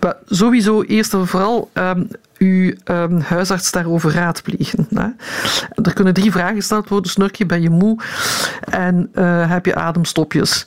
Maar 0.00 0.16
sowieso 0.26 0.82
eerst 0.82 1.14
en 1.14 1.26
vooral 1.26 1.70
um, 1.74 2.08
uw 2.38 2.72
um, 2.84 3.20
huisarts 3.20 3.70
daarover 3.70 4.12
raadplegen. 4.12 4.86
Hè. 4.94 5.08
Er 5.82 5.92
kunnen 5.92 6.14
drie 6.14 6.32
vragen 6.32 6.54
gesteld 6.54 6.88
worden. 6.88 7.10
Snurk 7.10 7.34
je, 7.34 7.46
ben 7.46 7.62
je 7.62 7.70
moe 7.70 7.98
en 8.60 9.10
uh, 9.14 9.50
heb 9.50 9.66
je 9.66 9.74
ademstopjes? 9.74 10.64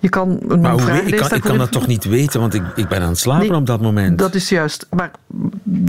Je 0.00 0.08
kan 0.08 0.40
een 0.48 0.60
maar 0.60 0.72
hoe 0.72 0.90
ik 0.90 1.16
kan, 1.16 1.32
ik 1.32 1.42
kan 1.42 1.58
dat 1.58 1.72
toch 1.72 1.86
niet 1.86 2.04
weten, 2.04 2.40
want 2.40 2.54
ik, 2.54 2.62
ik 2.74 2.88
ben 2.88 3.00
aan 3.02 3.08
het 3.08 3.18
slapen 3.18 3.48
nee, 3.48 3.56
op 3.56 3.66
dat 3.66 3.80
moment. 3.80 4.18
Dat 4.18 4.34
is 4.34 4.48
juist. 4.48 4.86
Maar 4.90 5.10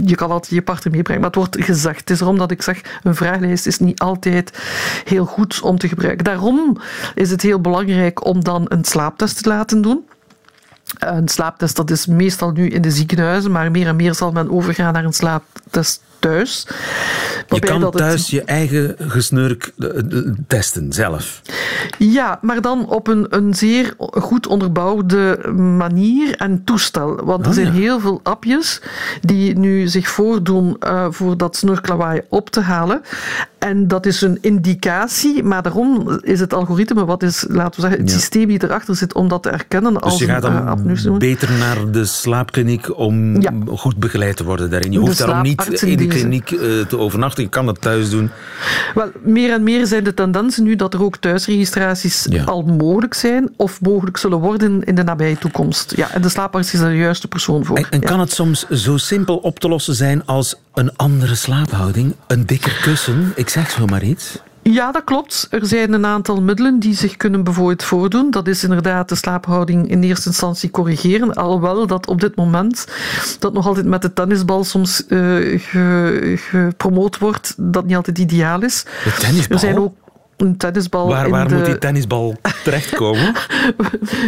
je 0.04 0.14
kan 0.14 0.30
altijd 0.30 0.54
je 0.54 0.62
partner 0.62 0.92
meebrengen. 0.92 1.20
Maar 1.20 1.30
het 1.30 1.38
wordt 1.38 1.64
gezegd. 1.64 2.00
Het 2.00 2.10
is 2.10 2.20
erom 2.20 2.38
dat 2.38 2.50
ik 2.50 2.62
zeg, 2.62 2.80
een 3.02 3.14
vragenlijst 3.14 3.66
is 3.66 3.78
niet 3.78 4.00
altijd 4.00 4.58
heel 5.04 5.24
goed 5.24 5.60
om 5.60 5.78
te 5.78 5.88
gebruiken. 5.88 6.24
Daarom 6.24 6.76
is 7.14 7.30
het 7.30 7.42
heel 7.42 7.60
belangrijk 7.60 8.24
om 8.24 8.44
dan 8.44 8.64
een 8.68 8.84
slaaptest 8.84 9.42
te 9.42 9.48
laten 9.48 9.82
doen. 9.82 10.04
Een 10.98 11.28
slaaptest 11.28 11.76
dat 11.76 11.90
is 11.90 12.06
meestal 12.06 12.50
nu 12.50 12.68
in 12.68 12.82
de 12.82 12.90
ziekenhuizen, 12.90 13.50
maar 13.50 13.70
meer 13.70 13.86
en 13.86 13.96
meer 13.96 14.14
zal 14.14 14.32
men 14.32 14.50
overgaan 14.50 14.92
naar 14.92 15.04
een 15.04 15.12
slaaptest 15.12 16.02
thuis. 16.20 16.66
Je 17.48 17.58
kan 17.60 17.80
dat 17.80 17.96
thuis 17.96 18.20
het... 18.20 18.30
je 18.30 18.42
eigen 18.44 18.94
gesnurk 18.98 19.72
testen 20.46 20.92
zelf. 20.92 21.42
Ja, 21.98 22.38
maar 22.42 22.60
dan 22.60 22.88
op 22.88 23.06
een, 23.08 23.26
een 23.30 23.54
zeer 23.54 23.94
goed 23.98 24.46
onderbouwde 24.46 25.50
manier 25.56 26.34
en 26.36 26.64
toestel. 26.64 27.20
Want 27.24 27.40
er 27.42 27.48
Ah, 27.48 27.54
zijn 27.54 27.66
ja. 27.66 27.72
heel 27.72 28.00
veel 28.00 28.20
appjes 28.22 28.82
die 29.20 29.58
nu 29.58 29.88
zich 29.88 30.08
voordoen 30.08 30.76
uh, 30.80 31.06
voor 31.10 31.36
dat 31.36 31.56
snurklawaai 31.56 32.20
op 32.28 32.50
te 32.50 32.60
halen. 32.60 33.02
En 33.58 33.88
dat 33.88 34.06
is 34.06 34.20
een 34.20 34.38
indicatie, 34.40 35.42
maar 35.42 35.62
daarom 35.62 36.18
is 36.22 36.40
het 36.40 36.54
algoritme, 36.54 37.04
wat 37.04 37.22
is, 37.22 37.44
laten 37.48 37.74
we 37.74 37.80
zeggen, 37.80 38.00
het 38.00 38.10
Ja. 38.10 38.16
systeem 38.18 38.46
die 38.48 38.64
erachter 38.64 38.96
zit 38.96 39.14
om 39.14 39.28
dat 39.28 39.42
te 39.42 39.48
herkennen 39.48 40.00
als 40.00 40.12
Dus 40.18 40.26
je 40.26 40.32
gaat 40.32 40.42
dan 40.42 40.80
uh, 41.06 41.16
beter 41.16 41.50
naar 41.58 41.90
de 41.90 42.04
slaapkliniek 42.04 42.98
om 42.98 43.40
Ja. 43.40 43.52
goed 43.66 43.96
begeleid 43.96 44.36
te 44.36 44.44
worden 44.44 44.70
daarin. 44.70 44.92
Je 44.92 44.98
hoeft 44.98 45.18
daarom 45.18 45.42
niet 45.42 45.82
in 45.82 46.09
kliniek 46.10 46.50
eh, 46.50 46.80
te 46.80 46.98
overnachten. 46.98 47.42
Je 47.42 47.48
kan 47.48 47.66
dat 47.66 47.80
thuis 47.80 48.10
doen. 48.10 48.30
Wel, 48.94 49.10
meer 49.22 49.52
en 49.52 49.62
meer 49.62 49.86
zijn 49.86 50.04
de 50.04 50.14
tendensen 50.14 50.62
nu 50.64 50.76
dat 50.76 50.94
er 50.94 51.02
ook 51.02 51.16
thuisregistraties 51.16 52.26
Ja. 52.30 52.44
al 52.44 52.62
mogelijk 52.62 53.14
zijn 53.14 53.50
of 53.56 53.80
mogelijk 53.80 54.16
zullen 54.16 54.38
worden 54.38 54.82
in 54.82 54.94
de 54.94 55.02
nabije 55.02 55.38
toekomst. 55.38 55.92
Ja, 55.96 56.10
en 56.10 56.22
de 56.22 56.28
slaaparts 56.28 56.72
is 56.72 56.80
daar 56.80 56.90
de 56.90 56.96
juiste 56.96 57.28
persoon 57.28 57.64
voor. 57.64 57.76
En, 57.76 57.86
en 57.90 58.00
Ja. 58.00 58.06
kan 58.08 58.20
het 58.20 58.32
soms 58.32 58.68
zo 58.68 58.96
simpel 58.96 59.36
op 59.36 59.58
te 59.58 59.68
lossen 59.68 59.94
zijn 59.94 60.26
als 60.26 60.54
een 60.74 60.96
andere 60.96 61.34
slaaphouding? 61.34 62.14
Een 62.26 62.46
dikker 62.46 62.78
kussen? 62.82 63.32
Ik 63.36 63.48
zeg 63.48 63.70
zo 63.70 63.86
maar 63.86 64.02
iets. 64.02 64.38
Ja, 64.62 64.92
dat 64.92 65.04
klopt. 65.04 65.46
Er 65.50 65.66
zijn 65.66 65.92
een 65.92 66.06
aantal 66.06 66.42
middelen 66.42 66.78
die 66.78 66.94
zich 66.94 67.16
kunnen 67.16 67.44
bijvoorbeeld 67.44 67.82
voordoen. 67.82 68.30
Dat 68.30 68.48
is 68.48 68.62
inderdaad 68.64 69.08
de 69.08 69.14
slaaphouding 69.14 69.90
in 69.90 70.02
eerste 70.02 70.28
instantie 70.28 70.70
corrigeren. 70.70 71.34
Alhoewel 71.34 71.86
dat 71.86 72.06
op 72.06 72.20
dit 72.20 72.36
moment 72.36 72.86
dat 73.38 73.52
nog 73.52 73.66
altijd 73.66 73.86
met 73.86 74.02
de 74.02 74.12
tennisbal 74.12 74.64
soms 74.64 75.06
eh, 75.06 75.18
ge- 75.60 76.34
gepromoot 76.36 77.18
wordt, 77.18 77.54
dat 77.56 77.84
niet 77.84 77.96
altijd 77.96 78.18
ideaal 78.18 78.62
is. 78.62 78.84
De 79.04 79.12
tennisbal? 79.18 79.56
Er 79.56 79.62
zijn 79.62 79.78
ook 79.78 79.94
een 80.40 80.56
tennisbal 80.56 81.08
Waar, 81.08 81.24
in 81.24 81.30
waar 81.30 81.48
de... 81.48 81.54
moet 81.54 81.64
die 81.64 81.78
tennisbal 81.78 82.36
terechtkomen? 82.64 83.34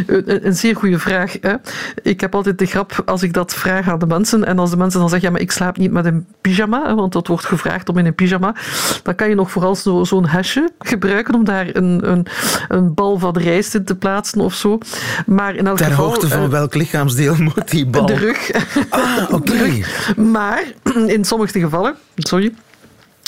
Een, 0.07 0.47
een 0.47 0.55
zeer 0.55 0.77
goede 0.77 0.99
vraag. 0.99 1.37
Hè? 1.41 1.55
Ik 2.03 2.21
heb 2.21 2.35
altijd 2.35 2.59
de 2.59 2.67
grap 2.67 3.03
als 3.07 3.23
ik 3.23 3.33
dat 3.33 3.55
vraag 3.55 3.89
aan 3.89 3.99
de 3.99 4.07
mensen. 4.07 4.45
En 4.45 4.59
als 4.59 4.71
de 4.71 4.77
mensen 4.77 5.01
dan 5.01 5.09
zeggen: 5.09 5.29
ja, 5.29 5.35
maar 5.35 5.43
ik 5.43 5.53
slaap 5.53 5.77
niet 5.77 5.91
met 5.91 6.05
een 6.05 6.27
pyjama, 6.41 6.87
hè, 6.87 6.95
want 6.95 7.13
dat 7.13 7.27
wordt 7.27 7.45
gevraagd 7.45 7.89
om 7.89 7.99
in 7.99 8.07
een 8.07 8.15
pyjama. 8.15 8.55
Dan 9.03 9.15
kan 9.15 9.29
je 9.29 9.35
nog 9.35 9.51
vooral 9.51 9.75
zo, 9.75 10.05
zo'n 10.05 10.27
hesje 10.27 10.71
gebruiken 10.79 11.35
om 11.35 11.45
daar 11.45 11.67
een, 11.73 12.11
een, 12.11 12.27
een 12.69 12.95
bal 12.95 13.19
van 13.19 13.37
rijst 13.37 13.75
in 13.75 13.85
te 13.85 13.95
plaatsen 13.95 14.41
of 14.41 14.55
zo. 14.55 14.79
Maar 15.27 15.55
in 15.55 15.67
elk 15.67 15.77
Ter 15.77 15.87
geval. 15.87 16.05
hoogte 16.05 16.29
van 16.29 16.43
eh, 16.43 16.49
welk 16.49 16.75
lichaamsdeel 16.75 17.35
moet 17.55 17.71
die 17.71 17.87
bal? 17.87 18.07
de 18.07 18.15
rug. 18.15 18.51
Ah, 18.89 19.29
oké. 19.31 19.51
De 19.53 19.57
rug. 19.59 20.17
Maar 20.17 20.63
in 21.07 21.25
sommige 21.25 21.61
gevallen, 21.61 21.95
sorry. 22.17 22.53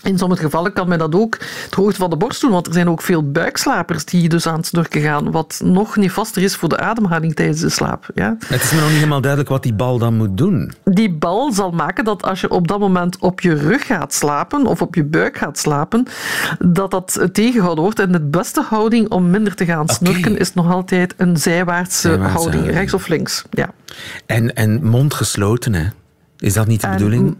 In 0.02 0.18
sommige 0.18 0.42
gevallen 0.42 0.72
kan 0.72 0.88
men 0.88 0.98
dat 0.98 1.14
ook 1.14 1.36
ter 1.70 1.80
hoogte 1.80 1.96
van 1.98 2.10
de 2.10 2.16
borst 2.16 2.40
doen, 2.40 2.50
want 2.50 2.66
er 2.66 2.72
zijn 2.72 2.88
ook 2.88 3.02
veel 3.02 3.30
buikslapers 3.30 4.04
die 4.04 4.28
dus 4.28 4.46
aan 4.46 4.56
het 4.56 4.66
snurken 4.66 5.00
gaan, 5.00 5.30
wat 5.30 5.60
nog 5.64 5.96
nefaster 5.96 6.42
is 6.42 6.56
voor 6.56 6.68
de 6.68 6.78
ademhaling 6.78 7.34
tijdens 7.34 7.60
de 7.60 7.68
slaap. 7.68 8.06
Ja? 8.14 8.36
Het 8.46 8.62
is 8.62 8.70
me 8.72 8.76
nog 8.78 8.86
niet 8.88 8.96
helemaal 8.96 9.20
duidelijk 9.20 9.50
wat 9.50 9.62
die 9.62 9.74
bal 9.74 9.98
dan 9.98 10.16
moet 10.16 10.38
doen. 10.38 10.72
Die 10.84 11.12
bal 11.12 11.52
zal 11.52 11.70
maken 11.70 12.04
dat 12.04 12.22
als 12.22 12.40
je 12.40 12.50
op 12.50 12.68
dat 12.68 12.78
moment 12.78 13.18
op 13.18 13.40
je 13.40 13.54
rug 13.54 13.86
gaat 13.86 14.14
slapen 14.14 14.66
of 14.66 14.82
op 14.82 14.94
je 14.94 15.04
buik 15.04 15.36
gaat 15.38 15.58
slapen, 15.58 16.06
dat 16.58 16.90
dat 16.90 17.28
tegengehouden 17.32 17.84
wordt. 17.84 17.98
En 17.98 18.12
de 18.12 18.20
beste 18.20 18.62
houding 18.62 19.10
om 19.10 19.30
minder 19.30 19.54
te 19.54 19.64
gaan 19.64 19.88
snurken 19.88 20.38
is 20.38 20.54
nog 20.54 20.72
altijd 20.72 21.14
een 21.16 21.36
zijwaartse, 21.36 22.00
Zijwaartse 22.00 22.32
houding, 22.32 22.54
houding. 22.54 22.74
rechts 22.78 22.94
of 22.94 23.08
links. 23.08 23.44
Ja. 23.50 23.70
En, 24.26 24.54
en 24.54 24.84
mond 24.84 25.14
gesloten, 25.14 25.74
hè? 25.74 25.84
Is 26.38 26.52
dat 26.52 26.66
niet 26.66 26.80
de 26.80 26.86
En, 26.86 26.92
bedoeling? 26.92 27.36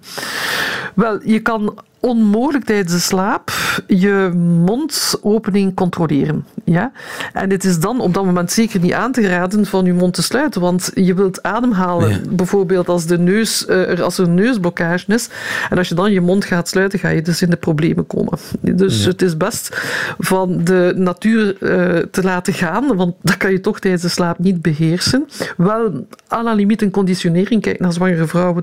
Wel, 0.95 1.21
je 1.25 1.40
kan 1.40 1.79
onmogelijk 2.05 2.64
tijdens 2.64 2.93
de 2.93 2.99
slaap 2.99 3.51
je 3.87 4.31
mondopening 4.64 5.75
controleren. 5.75 6.45
Ja? 6.64 6.93
En 7.33 7.51
het 7.51 7.64
is 7.64 7.79
dan 7.79 8.01
op 8.01 8.14
dat 8.14 8.25
moment 8.25 8.53
zeker 8.53 8.81
niet 8.81 8.93
aan 8.93 9.12
te 9.12 9.29
raden 9.29 9.67
van 9.67 9.85
je 9.85 9.93
mond 9.93 10.14
te 10.14 10.23
sluiten, 10.23 10.61
want 10.61 10.90
je 10.95 11.14
wilt 11.14 11.43
ademhalen. 11.43 12.23
Bijvoorbeeld 12.31 12.88
als, 12.88 13.07
de 13.07 13.19
neus, 13.19 13.67
eh, 13.67 14.01
als 14.01 14.19
er 14.19 14.25
een 14.25 14.35
neusblokkage 14.35 15.12
is. 15.14 15.29
En 15.71 15.79
als 15.79 15.88
je 15.88 15.95
dan 15.95 16.12
je 16.12 16.21
mond 16.21 16.45
gaat 16.45 16.69
sluiten, 16.69 16.99
ga 16.99 17.09
je 17.09 17.23
dus 17.23 17.43
in 17.43 17.51
de 17.51 17.57
problemen 17.57 18.07
komen. 18.07 18.38
Dus 18.61 19.05
het 19.05 19.23
is 19.23 19.37
best 19.37 19.83
van 20.19 20.64
de 20.64 20.93
natuur 20.97 21.57
uh, 21.61 21.99
te 22.11 22.23
laten 22.23 22.53
gaan, 22.53 22.97
want 22.97 23.14
dat 23.23 23.37
kan 23.37 23.53
je 23.53 23.61
toch 23.61 23.81
tijdens 23.81 24.03
de 24.03 24.09
slaap 24.09 24.38
niet 24.38 24.62
beheersen. 24.62 25.29
Wel 25.57 26.07
à 26.33 26.43
la 26.43 26.53
limiet 26.53 26.83
een 26.83 26.90
conditionering, 26.90 27.62
kijk 27.62 27.81
naar 27.81 27.93
zwangere 27.93 28.27
vrouwen, 28.27 28.62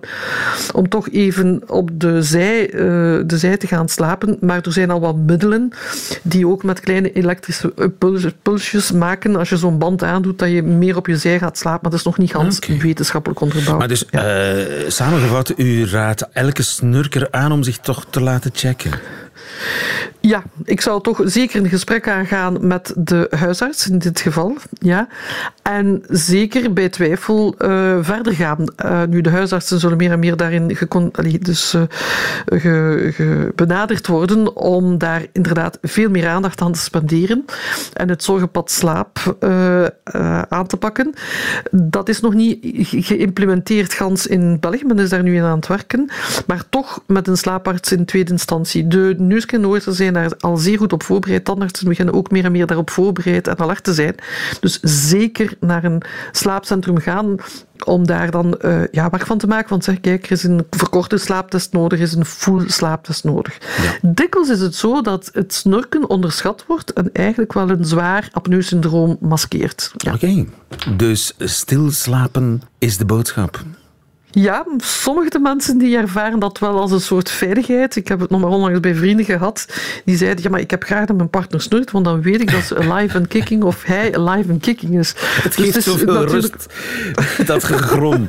om 0.74 0.90
toch 0.90 1.10
even 1.10 1.62
op 1.68 1.90
de 1.94 2.22
zij, 2.22 2.74
uh, 2.74 3.22
de 3.32 3.38
zij 3.38 3.58
te 3.58 3.68
gaan 3.68 3.90
slapen. 3.90 4.38
Maar 4.40 4.62
er 4.62 4.72
zijn 4.72 4.92
al 4.92 5.00
wat 5.00 5.16
middelen 5.16 5.72
die 6.24 6.48
ook 6.48 6.64
met 6.64 6.80
kleine 6.80 7.12
elektrische 7.14 7.74
pulsjes 8.42 8.92
maken. 8.92 9.36
Als 9.36 9.50
je 9.50 9.58
zo'n 9.58 9.78
band 9.78 10.04
aandoet, 10.04 10.40
dat 10.40 10.50
je 10.50 10.64
meer 10.64 10.98
op 10.98 11.08
je 11.08 11.18
zij 11.18 11.40
gaat 11.40 11.58
slapen. 11.58 11.80
Maar 11.82 11.92
dat 11.92 12.00
is 12.00 12.06
nog 12.06 12.18
niet 12.18 12.36
okay. 12.36 12.78
wetenschappelijk 12.80 13.42
onderbouwd. 13.42 13.78
Maar 13.78 13.88
dus, 13.88 14.06
ja. 14.10 14.56
uh, 14.56 14.66
samengevat, 14.88 15.54
u 15.58 15.86
raadt 15.86 16.30
elke 16.32 16.64
snurker 16.64 17.28
aan 17.32 17.52
om 17.52 17.64
zich 17.64 17.78
toch 17.78 18.06
te 18.10 18.22
laten 18.22 18.52
checken? 18.54 18.92
Ja, 20.20 20.44
ik 20.64 20.82
zou 20.82 21.02
toch 21.02 21.22
zeker 21.24 21.64
een 21.64 21.70
gesprek 21.70 22.08
aangaan 22.08 22.68
met 22.68 22.94
de 22.98 23.28
huisarts 23.30 23.90
in 23.90 24.00
dit 24.00 24.20
geval. 24.20 24.58
Ja. 24.74 25.08
En 25.62 26.04
zeker 26.10 26.74
bij 26.74 26.90
twijfel 26.90 27.56
uh, 27.60 27.98
verder 28.02 28.34
gaan. 28.34 28.66
Uh, 28.86 29.04
nu, 29.10 29.22
de 29.22 29.30
huisartsen 29.30 29.80
zullen 29.80 29.98
meer 29.98 30.12
en 30.12 30.20
meer 30.20 30.38
daarin 30.38 30.78
dus, 31.42 31.74
uh, 31.74 31.82
ge, 32.46 33.52
benaderd 33.56 34.08
worden 34.08 34.56
om 34.56 34.98
daar 34.98 35.26
inderdaad 35.32 35.78
veel 35.82 36.10
meer 36.10 36.28
aandacht 36.28 36.62
aan 36.62 36.72
te 36.72 36.80
spenderen 36.80 37.46
en 37.94 38.10
het 38.10 38.24
zorgenpad 38.24 38.72
slaap 38.72 39.38
aan 40.50 40.68
te 40.68 40.78
pakken. 40.78 41.14
Dat 41.72 42.10
is 42.10 42.20
nog 42.20 42.34
niet 42.34 42.58
geïmplementeerd 42.82 43.94
gans 43.94 44.28
in 44.28 44.58
België, 44.60 44.86
men 44.86 45.00
is 45.00 45.10
daar 45.10 45.24
nu 45.24 45.36
in 45.36 45.44
aan 45.44 45.58
het 45.58 45.68
werken, 45.68 46.10
maar 46.48 46.64
toch 46.70 47.04
met 47.08 47.28
een 47.28 47.38
slaaparts 47.38 47.92
in 47.92 48.06
tweede 48.06 48.32
instantie. 48.32 48.88
De 48.88 49.16
neuskennoorten 49.60 49.94
zijn 49.94 50.14
daar 50.14 50.34
al 50.40 50.58
zeer 50.58 50.78
goed 50.78 50.94
op 50.94 51.04
voorbereid. 51.04 51.46
Tandartsen 51.46 51.88
beginnen 51.88 52.14
ook 52.14 52.32
meer 52.32 52.46
en 52.46 52.52
meer 52.52 52.68
daarop 52.68 52.90
voorbereid 52.90 53.48
en 53.48 53.60
alert 53.60 53.84
te 53.84 53.94
zijn. 53.94 54.16
Dus 54.60 54.80
zeker 54.82 55.54
naar 55.60 55.84
een 55.84 56.02
slaapcentrum 56.32 57.00
gaan 57.00 57.36
om 57.86 58.08
daar 58.08 58.32
dan 58.32 58.58
uh, 58.62 58.82
ja, 58.92 59.10
werk 59.10 59.26
van 59.26 59.38
te 59.38 59.48
maken. 59.48 59.70
Want 59.70 59.84
zeg, 59.84 60.00
kijk, 60.00 60.26
er 60.26 60.32
is 60.32 60.44
een 60.44 60.66
verkorte 60.70 61.18
slaaptest 61.18 61.74
nodig, 61.74 62.00
er 62.00 62.06
is 62.06 62.14
een 62.14 62.26
full 62.26 62.70
slaaptest 62.70 63.24
nodig. 63.24 63.58
Ja. 63.84 64.10
Dikwijls 64.12 64.50
is 64.50 64.60
het 64.60 64.76
zo 64.76 65.02
dat 65.02 65.30
het 65.34 65.54
snorken 65.54 66.10
onderschat 66.10 66.64
wordt 66.68 66.94
en 66.94 67.10
eigenlijk 67.14 67.54
wel 67.54 67.70
een 67.70 67.86
zwaar 67.86 68.30
apneu-syndroom 68.32 69.18
maskeert. 69.20 69.92
Ja. 69.98 70.14
Oké, 70.14 70.26
okay. 70.26 70.98
dus 70.98 71.34
stilslapen 71.38 72.62
is 72.78 72.98
de 72.98 73.06
boodschap. 73.06 73.64
Ja, 74.32 74.66
sommige 74.78 75.40
mensen 75.40 75.78
die 75.78 75.98
ervaren 75.98 76.40
dat 76.40 76.60
wel 76.60 76.80
als 76.80 76.92
een 76.92 77.02
soort 77.02 77.32
veiligheid. 77.32 77.96
Ik 77.96 78.08
heb 78.08 78.20
het 78.20 78.30
nog 78.30 78.42
maar 78.42 78.50
onlangs 78.50 78.80
bij 78.80 78.96
vrienden 78.96 79.26
gehad. 79.26 79.66
Die 80.06 80.18
zeiden, 80.18 80.44
ja, 80.44 80.50
maar 80.50 80.60
ik 80.60 80.72
heb 80.72 80.84
graag 80.84 81.06
dat 81.06 81.16
mijn 81.16 81.30
partner 81.30 81.62
snurkt, 81.62 81.92
want 81.92 82.06
dan 82.06 82.22
weet 82.22 82.42
ik 82.42 82.52
dat 82.52 82.64
ze 82.64 82.78
alive 82.78 83.18
and 83.18 83.28
kicking 83.28 83.64
of 83.64 83.84
hij 83.84 84.18
alive 84.18 84.52
and 84.52 84.62
kicking 84.62 85.00
is. 85.00 85.14
Het 85.18 85.56
geeft 85.56 85.74
dus 85.74 85.84
zoveel 85.84 86.14
natuurlijk... 86.14 86.56
rust, 86.56 87.48
dat 87.48 87.64
gegrom. 87.64 88.28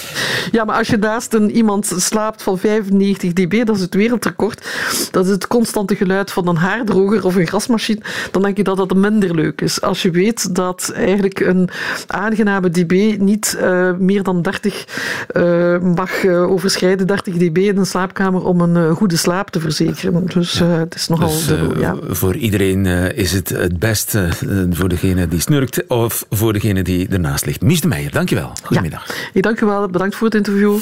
ja, 0.56 0.64
maar 0.64 0.76
als 0.76 0.88
je 0.88 0.96
naast 0.96 1.34
een, 1.34 1.50
iemand 1.50 1.92
slaapt 1.96 2.42
van 2.42 2.58
95 2.58 3.32
dB, 3.32 3.64
dat 3.64 3.76
is 3.76 3.82
het 3.82 3.94
wereldrecord, 3.94 4.66
dat 5.10 5.24
is 5.24 5.30
het 5.30 5.46
constante 5.46 5.96
geluid 5.96 6.30
van 6.30 6.48
een 6.48 6.56
haardroger 6.56 7.24
of 7.24 7.34
een 7.34 7.46
grasmachine, 7.46 8.00
dan 8.30 8.42
denk 8.42 8.56
je 8.56 8.62
dat 8.62 8.76
dat 8.76 8.94
minder 8.94 9.34
leuk 9.34 9.60
is. 9.60 9.80
Als 9.80 10.02
je 10.02 10.10
weet 10.10 10.54
dat 10.54 10.92
eigenlijk 10.94 11.40
een 11.40 11.68
aangename 12.06 12.70
dB 12.70 13.16
niet 13.18 13.56
uh, 13.60 13.92
meer 13.98 14.22
dan 14.22 14.42
30 14.42 14.84
uh, 15.32 15.41
uh, 15.42 15.78
mag 15.78 16.22
uh, 16.22 16.50
overschrijden 16.50 17.06
30 17.06 17.34
dB 17.34 17.58
in 17.58 17.76
een 17.76 17.86
slaapkamer 17.86 18.44
om 18.44 18.60
een 18.60 18.76
uh, 18.76 18.90
goede 18.90 19.16
slaap 19.16 19.50
te 19.50 19.60
verzekeren. 19.60 20.26
Dus 20.26 20.58
het 20.58 20.94
is 20.94 21.08
nogal... 21.08 21.28
Dus, 21.28 21.46
de, 21.46 21.74
ja. 21.78 21.96
Voor 22.08 22.36
iedereen 22.36 22.86
is 23.16 23.32
het 23.32 23.48
het 23.48 23.78
beste 23.78 24.28
voor 24.70 24.88
degene 24.88 25.28
die 25.28 25.40
snurkt 25.40 25.86
of 25.86 26.26
voor 26.30 26.52
degene 26.52 26.82
die 26.82 27.08
ernaast 27.08 27.46
ligt. 27.46 27.60
Mies 27.60 27.80
de 27.80 27.88
Meijer, 27.88 28.10
dankjewel. 28.10 28.52
Goedemiddag. 28.62 29.06
Ja. 29.06 29.14
Ik 29.32 29.42
dank 29.42 29.60
u 29.60 29.66
wel. 29.66 29.88
Bedankt 29.88 30.14
voor 30.14 30.26
het 30.26 30.36
interview. 30.36 30.78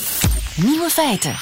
Nieuwe 0.56 0.88
feiten. 0.88 1.34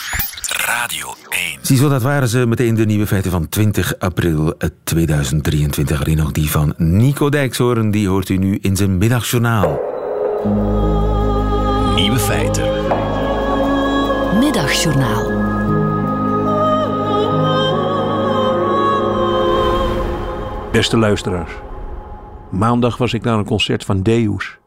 Radio 0.67 1.15
1. 1.29 1.59
Ziezo, 1.61 1.89
dat 1.89 2.03
waren 2.03 2.29
ze 2.29 2.47
meteen 2.47 2.75
de 2.75 2.85
nieuwe 2.85 3.07
feiten 3.07 3.31
van 3.31 3.49
20 3.49 3.99
april 3.99 4.55
2023. 4.85 6.01
Alleen 6.01 6.17
nog 6.17 6.33
die 6.33 6.51
van 6.51 6.75
Nico 6.77 7.29
Dijkshoorn. 7.29 7.91
Die 7.91 8.09
hoort 8.09 8.29
u 8.29 8.37
nu 8.37 8.59
in 8.61 8.77
zijn 8.77 8.99
middagjournaal. 8.99 9.81
Nieuwe 11.95 12.19
feiten. 12.19 12.68
Middagjournaal. 14.39 15.25
Beste 20.73 20.97
luisteraars. 20.97 21.53
Maandag 22.51 22.97
was 22.97 23.13
ik 23.13 23.23
naar 23.23 23.39
een 23.39 23.45
concert 23.45 23.85
van 23.85 24.03
Deus. 24.03 24.59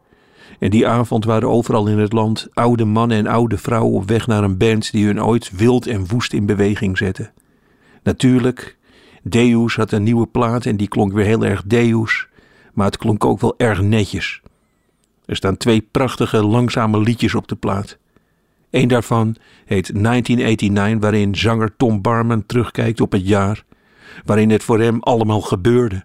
En 0.58 0.70
die 0.70 0.88
avond 0.88 1.24
waren 1.24 1.48
overal 1.48 1.86
in 1.86 1.98
het 1.98 2.12
land 2.12 2.48
oude 2.52 2.84
mannen 2.84 3.16
en 3.16 3.26
oude 3.26 3.58
vrouwen 3.58 3.94
op 3.94 4.08
weg 4.08 4.26
naar 4.26 4.42
een 4.44 4.56
band 4.56 4.92
die 4.92 5.06
hun 5.06 5.22
ooit 5.22 5.50
wild 5.50 5.86
en 5.86 6.06
woest 6.06 6.32
in 6.32 6.46
beweging 6.46 6.98
zette. 6.98 7.30
Natuurlijk, 8.02 8.76
Deus 9.22 9.76
had 9.76 9.92
een 9.92 10.02
nieuwe 10.02 10.26
plaat 10.26 10.66
en 10.66 10.76
die 10.76 10.88
klonk 10.88 11.12
weer 11.12 11.24
heel 11.26 11.44
erg 11.44 11.62
Deus, 11.66 12.28
maar 12.72 12.86
het 12.86 12.96
klonk 12.96 13.24
ook 13.24 13.40
wel 13.40 13.54
erg 13.56 13.80
netjes. 13.80 14.40
Er 15.24 15.36
staan 15.36 15.56
twee 15.56 15.88
prachtige 15.90 16.44
langzame 16.44 17.00
liedjes 17.00 17.34
op 17.34 17.48
de 17.48 17.56
plaat. 17.56 18.00
Eén 18.72 18.88
daarvan 18.88 19.36
heet 19.64 20.02
1989, 20.02 21.00
waarin 21.00 21.34
zanger 21.34 21.76
Tom 21.76 22.00
Barman 22.00 22.46
terugkijkt 22.46 23.00
op 23.00 23.12
het 23.12 23.28
jaar 23.28 23.64
waarin 24.24 24.50
het 24.50 24.62
voor 24.62 24.80
hem 24.80 25.00
allemaal 25.00 25.40
gebeurde. 25.40 26.04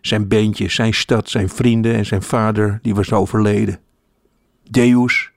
Zijn 0.00 0.28
beentje, 0.28 0.68
zijn 0.68 0.94
stad, 0.94 1.28
zijn 1.28 1.48
vrienden 1.48 1.94
en 1.94 2.06
zijn 2.06 2.22
vader, 2.22 2.78
die 2.82 2.94
was 2.94 3.12
overleden. 3.12 3.78
Deus 4.70 5.30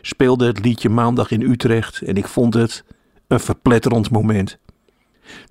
speelde 0.00 0.46
het 0.46 0.64
liedje 0.64 0.88
maandag 0.88 1.30
in 1.30 1.42
Utrecht 1.42 2.00
en 2.00 2.16
ik 2.16 2.28
vond 2.28 2.54
het 2.54 2.84
een 3.28 3.40
verpletterend 3.40 4.10
moment. 4.10 4.58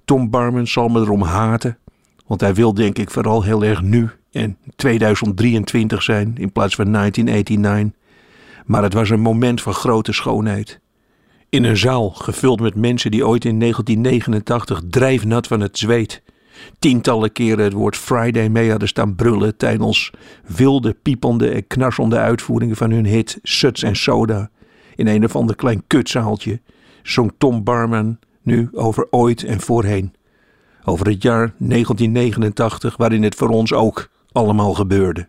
Tom 0.06 0.30
Barman 0.30 0.68
zal 0.68 0.88
me 0.88 1.00
erom 1.00 1.22
haten, 1.22 1.78
want 2.28 2.42
hij 2.42 2.54
wil 2.54 2.74
denk 2.74 2.98
ik 2.98 3.10
vooral 3.10 3.44
heel 3.44 3.64
erg 3.64 3.82
nu 3.82 4.10
en 4.32 4.58
2023 4.76 6.04
zijn 6.04 6.36
in 6.38 6.52
plaats 6.52 6.76
van 6.76 6.92
1989. 6.92 8.01
Maar 8.66 8.84
het 8.84 8.94
was 8.94 9.10
een 9.10 9.20
moment 9.20 9.62
van 9.62 9.74
grote 9.74 10.14
schoonheid. 10.14 10.80
In 11.50 11.64
een 11.64 11.78
zaal 11.78 12.10
gevuld 12.10 12.60
met 12.60 12.76
mensen 12.76 13.12
die 13.12 13.28
ooit 13.28 13.46
in 13.46 13.60
1989 13.60 14.82
drijfnat 14.90 15.48
van 15.48 15.60
het 15.60 15.78
zweet 15.78 16.24
tientallen 16.80 17.32
keren 17.32 17.64
het 17.64 17.74
woord 17.74 17.98
Friday 17.98 18.50
mee 18.50 18.70
hadden 18.70 18.88
staan 18.88 19.16
brullen 19.16 19.58
tijdens 19.58 20.12
wilde, 20.56 20.94
piepende 20.94 21.50
en 21.50 21.68
knarsende 21.68 22.18
uitvoeringen 22.18 22.76
van 22.76 22.92
hun 22.92 23.06
hit 23.06 23.40
Suts 23.44 23.84
en 23.84 23.96
Soda 23.96 24.50
in 24.96 25.08
een 25.08 25.24
of 25.24 25.36
ander 25.36 25.56
klein 25.56 25.84
kutzaaltje 25.88 26.62
zong 27.04 27.32
Tom 27.38 27.64
Barman 27.64 28.20
nu 28.42 28.70
over 28.72 29.08
ooit 29.10 29.44
en 29.44 29.60
voorheen. 29.60 30.14
Over 30.84 31.08
het 31.08 31.22
jaar 31.24 31.54
1989 31.58 32.98
waarin 32.98 33.24
het 33.24 33.36
voor 33.36 33.50
ons 33.50 33.74
ook 33.74 34.10
allemaal 34.32 34.74
gebeurde. 34.74 35.28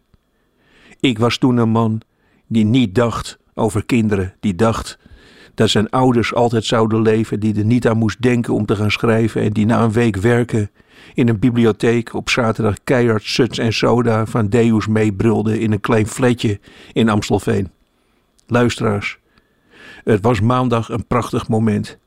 Ik 1.01 1.19
was 1.19 1.39
toen 1.39 1.57
een 1.57 1.69
man 1.69 2.01
die 2.53 2.65
niet 2.65 2.95
dacht 2.95 3.39
over 3.55 3.85
kinderen, 3.85 4.35
die 4.41 4.55
dacht 4.55 4.99
dat 5.55 5.71
zijn 5.71 5.91
ouders 5.91 6.35
altijd 6.35 6.65
zouden 6.65 7.03
leven, 7.03 7.41
die 7.41 7.59
er 7.59 7.65
niet 7.65 7.89
aan 7.89 7.97
moest 7.97 8.23
denken 8.23 8.55
om 8.55 8.67
te 8.67 8.77
gaan 8.77 8.91
schrijven 8.91 9.43
en 9.43 9.53
die 9.53 9.67
na 9.67 9.83
een 9.83 9.93
week 9.93 10.17
werken 10.17 10.71
in 11.15 11.29
een 11.29 11.39
bibliotheek 11.39 12.15
op 12.15 12.31
zaterdag 12.31 12.77
keihard 12.85 13.23
suts 13.23 13.59
en 13.59 13.73
soda 13.73 14.27
van 14.27 14.49
Deus 14.49 14.87
meebrulde 14.87 15.61
in 15.61 15.73
een 15.73 15.81
klein 15.81 16.07
fletje 16.07 16.61
in 16.93 17.09
Amstelveen. 17.09 17.71
Luisteraars, 18.47 19.19
het 20.05 20.23
was 20.23 20.41
maandag 20.41 20.89
een 20.89 21.07
prachtig 21.07 21.49
moment. 21.49 21.99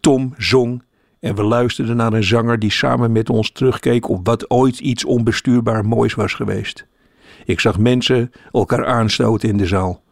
Tom 0.00 0.34
zong 0.36 0.82
en 1.20 1.34
we 1.34 1.42
luisterden 1.42 1.96
naar 1.96 2.12
een 2.12 2.24
zanger 2.24 2.58
die 2.58 2.70
samen 2.70 3.12
met 3.12 3.30
ons 3.30 3.50
terugkeek 3.50 4.08
op 4.08 4.26
wat 4.26 4.50
ooit 4.50 4.78
iets 4.78 5.04
onbestuurbaar 5.04 5.84
moois 5.84 6.14
was 6.14 6.34
geweest. 6.34 6.86
Ik 7.50 7.60
zag 7.60 7.78
mensen 7.78 8.32
elkaar 8.52 8.86
aanstoten 8.86 9.48
in 9.48 9.56
de 9.56 9.66
zaal. 9.66 10.02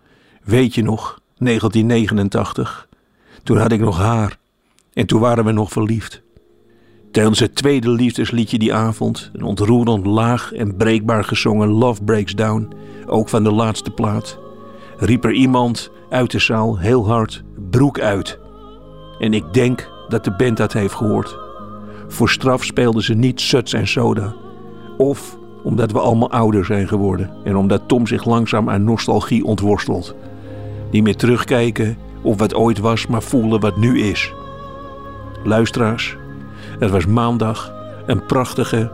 Weet 0.45 0.75
je 0.75 0.83
nog, 0.83 1.21
1989? 1.37 2.89
Toen 3.43 3.57
had 3.57 3.73
ik 3.73 3.81
nog 3.81 3.99
haar 3.99 4.39
en 4.93 5.07
toen 5.07 5.21
waren 5.21 5.45
we 5.45 5.53
nog 5.53 5.73
verliefd. 5.73 6.23
Tijdens 7.11 7.39
het 7.39 7.55
tweede 7.55 7.91
liefdesliedje 7.91 8.59
die 8.59 8.75
avond, 8.75 9.31
een 9.33 9.43
ontroerend 9.43 10.07
laag 10.07 10.53
en 10.53 10.77
breekbaar 10.77 11.25
gezongen 11.25 11.69
Love 11.69 12.05
Breaks 12.05 12.35
Down, 12.35 12.73
ook 13.07 13.29
van 13.29 13.45
de 13.45 13.53
laatste 13.53 13.91
plaat, 13.91 14.39
riep 14.97 15.25
er 15.25 15.33
iemand 15.33 15.91
uit 16.11 16.31
de 16.31 16.39
zaal 16.39 16.79
heel 16.79 17.07
hard 17.07 17.43
broek 17.71 18.01
uit. 18.01 18.39
En 19.19 19.35
ik 19.35 19.53
denk 19.53 19.91
dat 20.09 20.25
de 20.25 20.37
band 20.37 20.57
dat 20.57 20.73
heeft 20.73 20.95
gehoord. 20.95 21.39
Voor 22.09 22.31
straf 22.31 22.65
speelden 22.65 23.03
ze 23.03 23.15
niet 23.15 23.41
suts 23.41 23.73
en 23.73 23.89
soda. 23.89 24.35
Of 24.97 25.39
omdat 25.69 25.93
we 25.93 26.01
allemaal 26.01 26.31
ouder 26.31 26.65
zijn 26.65 26.89
geworden 26.89 27.31
en 27.45 27.57
omdat 27.57 27.83
Tom 27.87 28.07
zich 28.07 28.25
langzaam 28.25 28.71
aan 28.71 28.85
nostalgie 28.85 29.45
ontworstelt. 29.45 30.15
Niet 30.91 31.03
meer 31.03 31.17
terugkijken 31.17 31.97
op 32.23 32.39
wat 32.39 32.55
ooit 32.55 32.79
was, 32.79 33.07
maar 33.07 33.23
voelen 33.23 33.61
wat 33.61 33.77
nu 33.77 34.01
is. 34.01 34.33
Luisteraars, 35.45 36.17
het 36.79 36.91
was 36.91 37.07
maandag, 37.07 37.73
een 38.07 38.27
prachtige, 38.27 38.91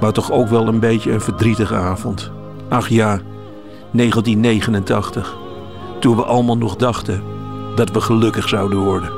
maar 0.00 0.12
toch 0.12 0.32
ook 0.32 0.48
wel 0.48 0.68
een 0.68 0.80
beetje 0.80 1.12
een 1.12 1.20
verdrietige 1.20 1.74
avond. 1.74 2.30
Ach 2.68 2.88
ja, 2.88 3.20
1989, 3.90 5.36
toen 6.00 6.16
we 6.16 6.24
allemaal 6.24 6.58
nog 6.58 6.76
dachten 6.76 7.22
dat 7.74 7.90
we 7.90 8.00
gelukkig 8.00 8.48
zouden 8.48 8.78
worden. 8.78 9.17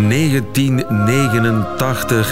...1989, 0.00 0.06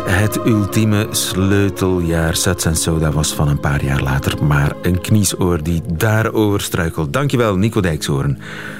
het 0.04 0.38
ultieme 0.46 1.06
sleuteljaar. 1.10 2.36
Sets 2.36 2.64
en 2.64 2.76
Soda 2.76 3.10
was 3.10 3.34
van 3.34 3.48
een 3.48 3.60
paar 3.60 3.84
jaar 3.84 4.02
later... 4.02 4.44
maar 4.44 4.72
een 4.82 5.00
kniesoor 5.00 5.62
die 5.62 5.82
daarover 5.92 6.60
struikelt. 6.60 7.12
Dankjewel, 7.12 7.56
Nico 7.56 7.80
Dijkshoorn. 7.80 8.38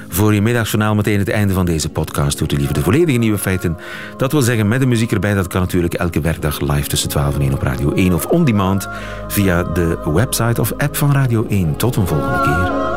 Voor 0.09 0.35
je 0.35 0.43
middagjournaal 0.43 0.95
meteen 0.95 1.19
het 1.19 1.29
einde 1.29 1.55
van 1.55 1.67
deze 1.67 1.89
podcast... 1.89 2.39
doet 2.39 2.53
u 2.53 2.57
liever 2.57 2.75
de 2.75 2.83
volledige 2.83 3.19
nieuwe 3.19 3.39
feiten. 3.39 3.77
Dat 4.17 4.33
wil 4.33 4.43
zeggen 4.43 4.69
met 4.69 4.81
de 4.81 4.87
muziek 4.87 5.13
erbij. 5.13 5.35
Dat 5.35 5.47
kan 5.47 5.61
natuurlijk 5.61 5.95
elke 5.95 6.21
werkdag 6.21 6.61
live 6.61 6.89
tussen 6.89 7.09
12 7.09 7.35
en 7.35 7.41
1 7.41 7.53
op 7.53 7.63
Radio 7.63 7.93
1... 7.93 8.15
of 8.15 8.27
on 8.27 8.45
demand 8.45 8.89
via 9.29 9.63
de 9.63 9.99
website 10.05 10.61
of 10.61 10.73
app 10.77 10.97
van 10.97 11.13
Radio 11.13 11.47
1. 11.49 11.77
Tot 11.77 11.97
een 11.97 12.07
volgende 12.07 12.41
keer. 12.41 12.88